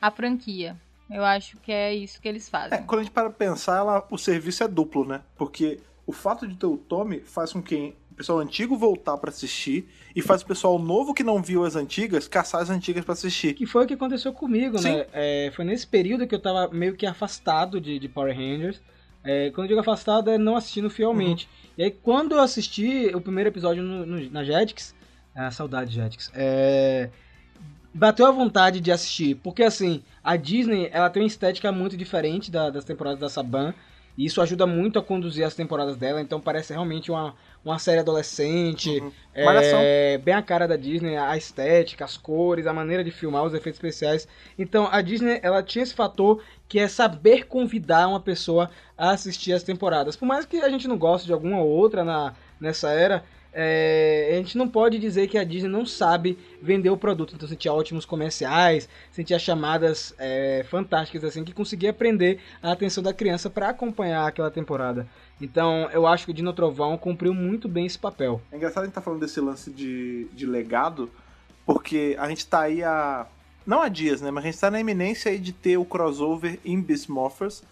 [0.00, 0.76] à franquia.
[1.10, 2.82] Eu acho que é isso que eles É, fazem.
[2.84, 5.22] quando a gente para pensar, ela, o serviço é duplo, né?
[5.36, 9.30] Porque o fato de ter o Tommy faz com que o pessoal antigo voltar pra
[9.30, 13.14] assistir e faz o pessoal novo que não viu as antigas caçar as antigas pra
[13.14, 13.54] assistir.
[13.54, 14.92] Que foi o que aconteceu comigo, Sim.
[14.92, 15.06] né?
[15.12, 18.80] É, foi nesse período que eu tava meio que afastado de, de Power Rangers.
[19.24, 21.48] É, quando eu digo afastado, é não assistindo fielmente.
[21.78, 24.94] E aí, quando eu assisti o primeiro episódio no- no- na Jetix,
[25.34, 27.08] ah, saudade Jetix, é,
[27.94, 29.36] bateu a vontade de assistir.
[29.36, 33.72] Porque, assim, a Disney, ela tem uma estética muito diferente da- das temporadas da Saban.
[34.18, 36.20] E isso ajuda muito a conduzir as temporadas dela.
[36.20, 37.34] Então, parece realmente uma,
[37.64, 39.00] uma série adolescente.
[39.00, 39.12] Uhum.
[39.34, 43.54] É, bem a cara da Disney, a estética, as cores, a maneira de filmar, os
[43.54, 44.28] efeitos especiais.
[44.58, 49.52] Então a Disney, ela tinha esse fator que é saber convidar uma pessoa a assistir
[49.52, 50.16] as temporadas.
[50.16, 54.30] Por mais que a gente não goste de alguma ou outra na, nessa era, é,
[54.32, 57.34] a gente não pode dizer que a Disney não sabe vender o produto.
[57.34, 63.12] Então tinha ótimos comerciais, tinha chamadas é, fantásticas assim que conseguia prender a atenção da
[63.12, 65.06] criança para acompanhar aquela temporada.
[65.40, 68.40] Então eu acho que o Dino Trovão cumpriu muito bem esse papel.
[68.50, 71.10] É engraçado a gente tá falando desse lance de, de legado,
[71.66, 73.26] porque a gente tá aí a.
[73.66, 74.30] Não há dias, né?
[74.30, 77.62] Mas a gente tá na iminência aí de ter o crossover em Beast Morphers.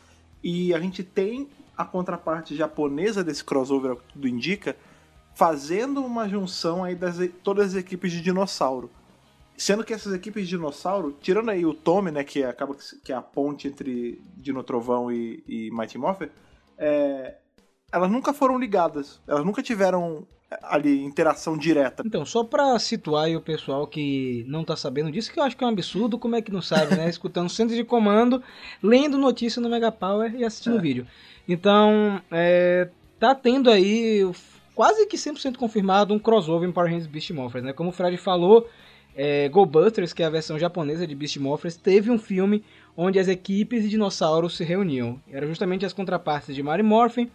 [0.42, 4.76] E a gente tem a contraparte japonesa desse crossover, tudo indica,
[5.40, 8.90] fazendo uma junção aí das todas as equipes de dinossauro.
[9.56, 13.16] Sendo que essas equipes de dinossauro, tirando aí o Tommy, né, que acaba que é
[13.16, 16.30] a ponte entre Dino Trovão e, e Mighty Morpher,
[16.76, 17.36] é,
[17.90, 19.18] elas nunca foram ligadas.
[19.26, 22.02] Elas nunca tiveram é, ali interação direta.
[22.04, 25.56] Então, só pra situar aí o pessoal que não tá sabendo disso, que eu acho
[25.56, 27.08] que é um absurdo, como é que não sabe, né?
[27.08, 28.42] Escutando centro de comando,
[28.82, 30.82] lendo notícia no Mega Power e assistindo É.
[30.82, 31.06] vídeo.
[31.48, 34.22] Então, é, tá tendo aí
[34.80, 37.70] quase que 100% confirmado um crossover em Power Rangers Beast Morphers, né?
[37.70, 38.66] Como o Fred falou,
[39.14, 39.70] é, Go
[40.16, 42.64] que é a versão japonesa de Beast Morphers, teve um filme
[42.96, 45.20] onde as equipes de dinossauros se reuniam.
[45.30, 47.30] Eram justamente as contrapartes de Mighty Morphin,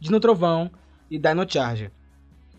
[0.00, 0.72] Dino Trovão
[1.08, 1.92] e Dino Charger.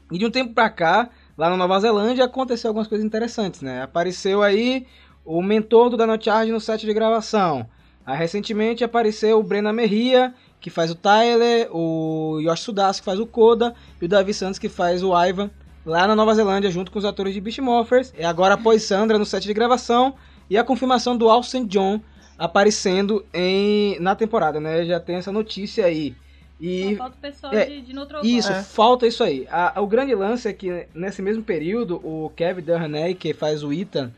[0.09, 3.81] E de um tempo pra cá, lá na Nova Zelândia, aconteceu algumas coisas interessantes, né?
[3.81, 4.87] Apareceu aí
[5.25, 7.67] o mentor do Dino Charge no set de gravação.
[8.05, 13.19] Aí, recentemente apareceu o Brenna Merria, que faz o Tyler, o Yoshi Sudas, que faz
[13.19, 15.49] o Koda, e o Davi Santos, que faz o Ivan,
[15.85, 18.13] lá na Nova Zelândia, junto com os atores de Beast Morphers.
[18.17, 20.15] E agora após Sandra no set de gravação,
[20.49, 21.65] e a confirmação do Al St.
[21.65, 22.01] John
[22.37, 24.85] aparecendo em, na temporada, né?
[24.85, 26.15] Já tem essa notícia aí.
[26.59, 28.63] E Só falta o pessoal é, de, de isso, É.
[28.63, 29.47] falta isso aí.
[29.49, 33.71] A- o grande lance é que nesse mesmo período, o Kevin Durhaney, que faz o
[33.71, 34.11] Ethan,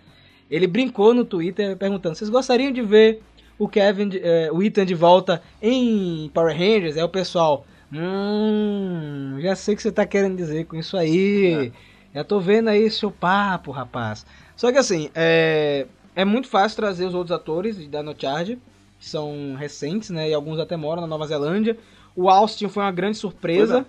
[0.50, 3.22] ele brincou no Twitter perguntando: vocês gostariam de ver
[3.64, 6.98] o Kevin, de- eh, o Ethan de volta em Power Rangers?
[6.98, 11.72] Aí o pessoal, hum, já sei o que você tá querendo dizer com isso aí.
[12.14, 14.26] Já tô vendo aí seu papo, rapaz.
[14.56, 15.86] Só que assim, é,
[16.16, 18.58] é muito fácil trazer os outros atores de Dino Charge,
[19.00, 20.30] que são recentes, né?
[20.30, 21.78] E alguns até moram na Nova Zelândia.
[22.16, 23.86] O Austin foi uma grande surpresa é,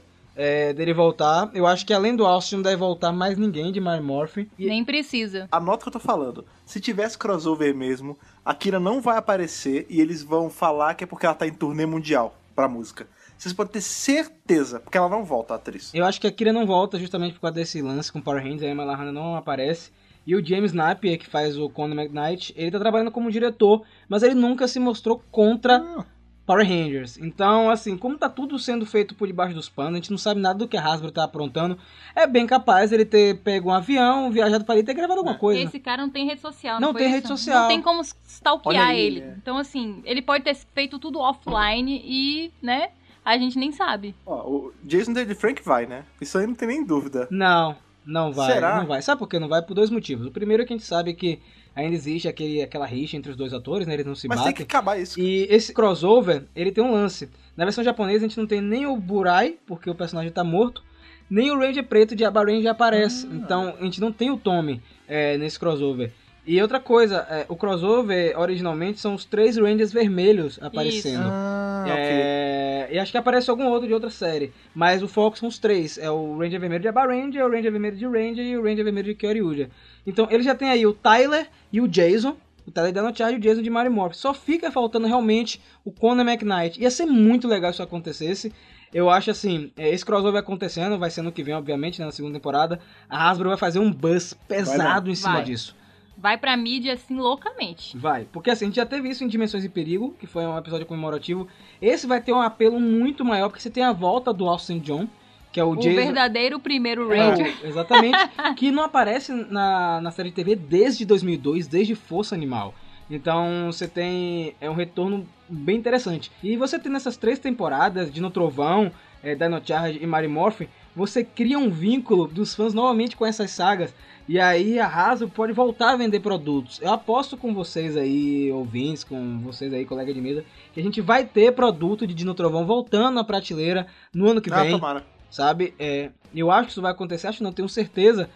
[0.73, 1.51] dele voltar.
[1.55, 4.49] Eu acho que além do Austin não deve voltar mais ninguém de Mary Morphin.
[4.59, 5.49] E- Nem precisa.
[5.53, 6.45] Anota o que eu tô falando.
[6.65, 11.07] Se tivesse crossover mesmo, a Kira não vai aparecer e eles vão falar que é
[11.07, 13.07] porque ela tá em turnê mundial pra música.
[13.37, 15.91] Vocês podem ter certeza, porque ela não volta, a atriz.
[15.93, 18.63] Eu acho que a Kira não volta justamente por causa desse lance com Power Rangers,
[18.63, 19.91] a Emma Lahana não aparece.
[20.25, 24.23] E o James Napier, que faz o Conan McKnight, ele tá trabalhando como diretor, mas
[24.23, 26.05] ele nunca se mostrou contra Ah.
[26.53, 27.17] Power Rangers.
[27.19, 30.41] Então, assim, como tá tudo sendo feito por debaixo dos panos, a gente não sabe
[30.41, 31.79] nada do que a Hasbro tá aprontando,
[32.15, 35.39] é bem capaz ele ter pego um avião, viajado para ali e ter gravado alguma
[35.39, 35.63] coisa.
[35.63, 37.15] Esse cara não tem rede social, Não não, tem isso?
[37.15, 37.61] rede social.
[37.63, 39.21] Não tem como stalkear aí, ele.
[39.21, 39.35] é.
[39.39, 42.91] Então, assim, ele pode ter feito tudo offline e, né,
[43.25, 44.15] a gente nem sabe.
[44.27, 46.05] Ó, o Jason David Frank vai, né?
[46.21, 47.29] Isso aí não tem nem dúvida.
[47.31, 48.77] Não, não vai, Será?
[48.77, 49.01] não vai.
[49.01, 49.63] Sabe por que não vai?
[49.63, 50.27] Por dois motivos.
[50.27, 51.41] O primeiro é que a gente sabe que
[51.75, 53.95] ainda existe aquele, aquela rixa entre os dois atores, né?
[53.95, 54.57] Eles não se Mas tem batem.
[54.57, 55.19] que acabar isso.
[55.19, 57.29] E esse crossover, ele tem um lance.
[57.57, 60.83] Na versão japonesa a gente não tem nem o Burai, porque o personagem tá morto,
[61.29, 63.27] nem o Ranger preto de Aba Ranger aparece.
[63.31, 63.35] Ah.
[63.35, 66.13] Então a gente não tem o Tommy é, nesse crossover.
[66.45, 71.23] E outra coisa, é, o crossover originalmente são os três Rangers vermelhos aparecendo.
[71.25, 71.85] Ah.
[71.89, 74.53] É, e acho que aparece algum outro de outra série.
[74.75, 75.99] Mas o foco são os três.
[75.99, 78.85] É o Ranger Vermelho de Aba Ranger, o Ranger Vermelho de Ranger e o Ranger
[78.85, 79.71] Vermelho de Kyoryuja.
[80.07, 82.37] Então ele já tem aí o Tyler e o Jason.
[82.67, 84.15] O Tyler Dino Charge e o Jason de Mary Morph.
[84.15, 86.81] Só fica faltando realmente o Conan McKnight.
[86.81, 88.53] Ia ser muito legal se isso acontecesse.
[88.93, 92.13] Eu acho assim, é, esse crossover acontecendo, vai ser no que vem, obviamente, né, na
[92.13, 92.79] segunda temporada.
[93.09, 95.45] A Hasbro vai fazer um buzz pesado em cima Vai.
[95.45, 95.75] disso.
[96.17, 97.97] Vai pra mídia, assim, loucamente.
[97.97, 100.57] Vai, porque assim, a gente já teve isso em Dimensões de Perigo, que foi um
[100.59, 101.49] episódio comemorativo.
[101.81, 105.09] Esse vai ter um apelo muito maior, porque você tem a volta do Austin John,
[105.53, 105.95] que é o, O Jason...
[105.97, 107.55] verdadeiro primeiro É, Ranger.
[107.63, 108.19] o- exatamente,
[108.57, 112.75] que não aparece na, na série de TV desde 2002, desde Força Animal.
[113.11, 116.33] Então você tem é um retorno bem interessante.
[116.43, 118.91] E você tem nessas três temporadas, Dino Trovão,
[119.23, 123.51] é, Dino Charge e Mary Morphin, você cria um vínculo dos fãs novamente com essas
[123.51, 123.95] sagas.
[124.29, 126.81] E aí a Hasbro pode voltar a vender produtos.
[126.81, 131.01] Eu aposto com vocês aí, ouvintes, com vocês aí, colega de mesa, que a gente
[131.01, 135.05] vai ter produto de Dino Trovão voltando à prateleira no ano que Ah, vem tomara.
[135.33, 135.75] Sabe?
[135.79, 138.29] É, eu acho que isso vai acontecer, acho que não tenho certeza.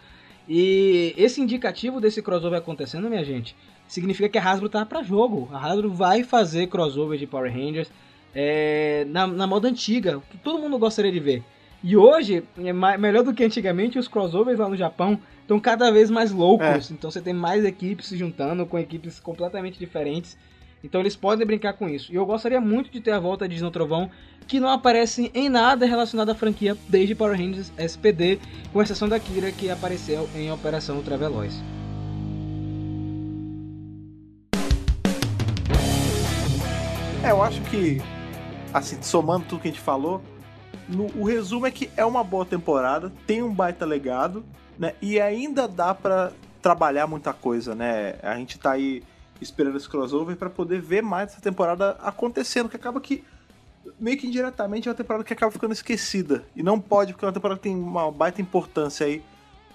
[0.49, 3.55] E esse indicativo desse crossover acontecendo, minha gente,
[3.87, 5.47] significa que a Hasbro tá pra jogo.
[5.53, 7.89] A Hasbro vai fazer crossover de Power Rangers
[8.33, 11.43] é, na, na moda antiga, que todo mundo gostaria de ver.
[11.83, 16.09] E hoje, é melhor do que antigamente, os crossovers lá no Japão estão cada vez
[16.09, 16.89] mais loucos.
[16.89, 20.35] Então você tem mais equipes se juntando com equipes completamente diferentes.
[20.87, 22.13] Então eles podem brincar com isso.
[22.13, 24.09] E eu gostaria muito de ter a volta de Dino Trovão,
[24.47, 28.39] que não aparece em nada relacionado à franquia desde Power Rangers SPD,
[28.71, 31.61] com exceção da Kira que apareceu em Operação Ultraveloz.
[37.21, 38.01] É, eu acho que,
[38.73, 40.21] assim, somando tudo que a gente falou,
[40.87, 44.45] no- o resumo é que é uma boa temporada, tem um baita legado,
[44.79, 44.93] né?
[45.01, 46.31] E ainda dá pra
[46.61, 48.15] trabalhar muita coisa, né?
[48.23, 49.03] A gente tá aí
[49.43, 53.23] esperando esse crossover pra poder ver mais essa temporada acontecendo, que acaba que
[53.99, 56.43] meio que indiretamente é uma temporada que acaba ficando esquecida.
[56.55, 59.23] E não pode, porque é uma temporada que tem uma baita importância aí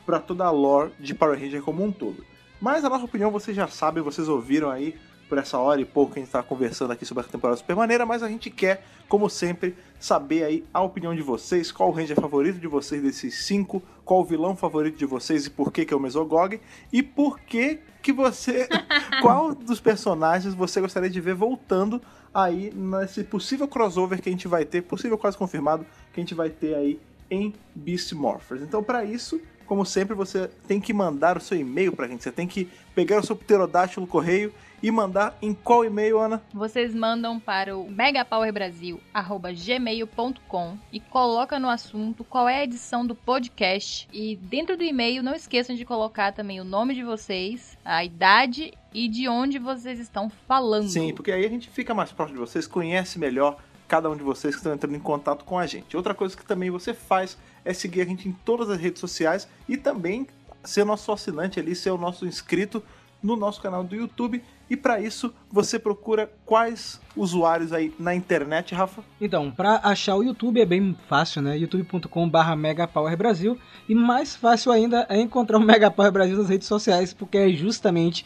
[0.05, 2.25] pra toda a lore de Power Ranger como um todo.
[2.61, 4.97] Mas a nossa opinião vocês já sabem, vocês ouviram aí
[5.29, 7.75] por essa hora e pouco que a gente tá conversando aqui sobre a temporada super
[7.75, 11.93] maneira, mas a gente quer, como sempre, saber aí a opinião de vocês, qual o
[11.93, 15.87] Ranger favorito de vocês desses cinco, qual o vilão favorito de vocês e por que
[15.87, 16.61] que é o Mesogog,
[16.93, 18.69] e por que que você...
[19.23, 22.03] qual dos personagens você gostaria de ver voltando
[22.35, 26.35] aí nesse possível crossover que a gente vai ter, possível quase confirmado, que a gente
[26.35, 27.01] vai ter aí
[27.31, 28.63] em Beast Morphers.
[28.63, 32.23] Então, para isso, como sempre, você tem que mandar o seu e-mail pra gente.
[32.23, 34.53] Você tem que pegar o seu pterodáctilo correio
[34.83, 36.43] e mandar em qual e-mail, Ana?
[36.53, 44.09] Vocês mandam para o megapowerbrasil@gmail.com e coloca no assunto qual é a edição do podcast
[44.13, 48.73] e dentro do e-mail não esqueçam de colocar também o nome de vocês, a idade
[48.93, 50.89] e de onde vocês estão falando.
[50.89, 54.23] Sim, porque aí a gente fica mais próximo de vocês, conhece melhor cada um de
[54.23, 55.95] vocês que estão entrando em contato com a gente.
[55.97, 59.47] Outra coisa que também você faz é seguir a gente em todas as redes sociais
[59.69, 60.27] e também
[60.65, 62.83] ser nosso assinante ali, ser o nosso inscrito
[63.23, 64.43] no nosso canal do YouTube.
[64.69, 69.03] E para isso, você procura quais usuários aí na internet, Rafa?
[69.21, 71.59] Então, para achar o YouTube é bem fácil, né?
[71.59, 73.59] youtube.com.br megapowerbrasil
[73.89, 78.25] e mais fácil ainda é encontrar o Megapower Brasil nas redes sociais, porque é justamente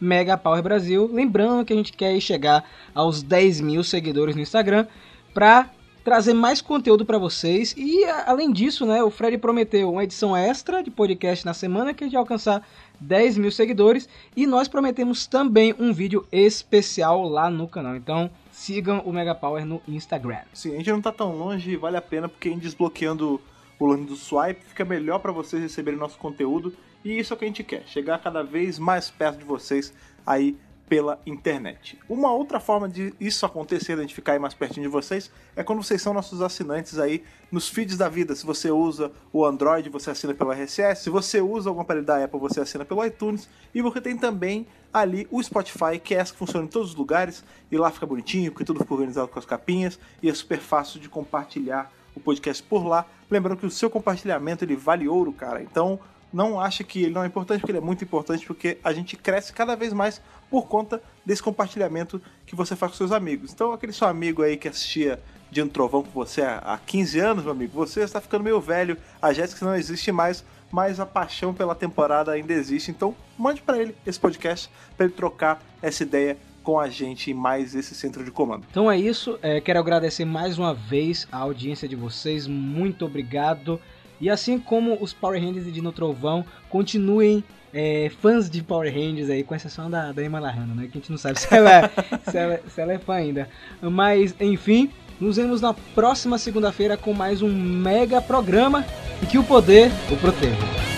[0.00, 1.10] megapowerbrasil.
[1.12, 4.86] Lembrando que a gente quer chegar aos 10 mil seguidores no Instagram
[5.34, 5.70] para
[6.08, 10.82] trazer mais conteúdo para vocês e além disso, né, o Fred prometeu uma edição extra
[10.82, 12.66] de podcast na semana que a gente vai alcançar
[12.98, 17.94] 10 mil seguidores e nós prometemos também um vídeo especial lá no canal.
[17.94, 20.38] Então sigam o Mega Power no Instagram.
[20.54, 23.38] Sim, a gente não tá tão longe vale a pena porque desbloqueando
[23.78, 26.72] o lance do swipe fica melhor para vocês receberem nosso conteúdo
[27.04, 29.92] e isso é o que a gente quer, chegar cada vez mais perto de vocês
[30.26, 30.56] aí
[30.88, 31.98] pela internet.
[32.08, 35.30] Uma outra forma de isso acontecer, de a gente ficar aí mais pertinho de vocês,
[35.54, 37.22] é quando vocês são nossos assinantes aí
[37.52, 38.34] nos feeds da vida.
[38.34, 41.02] Se você usa o Android, você assina pelo RSS.
[41.02, 43.48] Se você usa algum aparelho da Apple, você assina pelo iTunes.
[43.74, 46.96] E você tem também ali o Spotify, que é essa que funciona em todos os
[46.96, 47.44] lugares.
[47.70, 49.98] E lá fica bonitinho, porque tudo fica organizado com as capinhas.
[50.22, 53.04] E é super fácil de compartilhar o podcast por lá.
[53.30, 55.62] Lembrando que o seu compartilhamento ele vale ouro, cara.
[55.62, 56.00] Então
[56.32, 59.16] não acha que ele não é importante, porque ele é muito importante, porque a gente
[59.16, 60.20] cresce cada vez mais
[60.50, 63.52] por conta desse compartilhamento que você faz com seus amigos.
[63.52, 65.20] Então, aquele seu amigo aí que assistia
[65.50, 68.60] de um trovão com você há há 15 anos, meu amigo, você está ficando meio
[68.60, 72.90] velho, a Jéssica não existe mais, mas a paixão pela temporada ainda existe.
[72.90, 77.34] Então, mande para ele esse podcast, para ele trocar essa ideia com a gente em
[77.34, 78.66] mais esse centro de comando.
[78.70, 83.80] Então é isso, é, quero agradecer mais uma vez a audiência de vocês, muito obrigado.
[84.20, 87.42] E assim como os Power Rangers e Dino Trovão, continuem
[87.72, 90.88] é, fãs de Power Rangers aí, com exceção da, da Emma Lahana, né?
[90.90, 91.90] Que a gente não sabe se ela, é-
[92.30, 93.48] se, ela, se ela é fã ainda.
[93.80, 94.90] Mas, enfim,
[95.20, 98.84] nos vemos na próxima segunda-feira com mais um mega programa
[99.22, 100.97] e que o poder o proteja.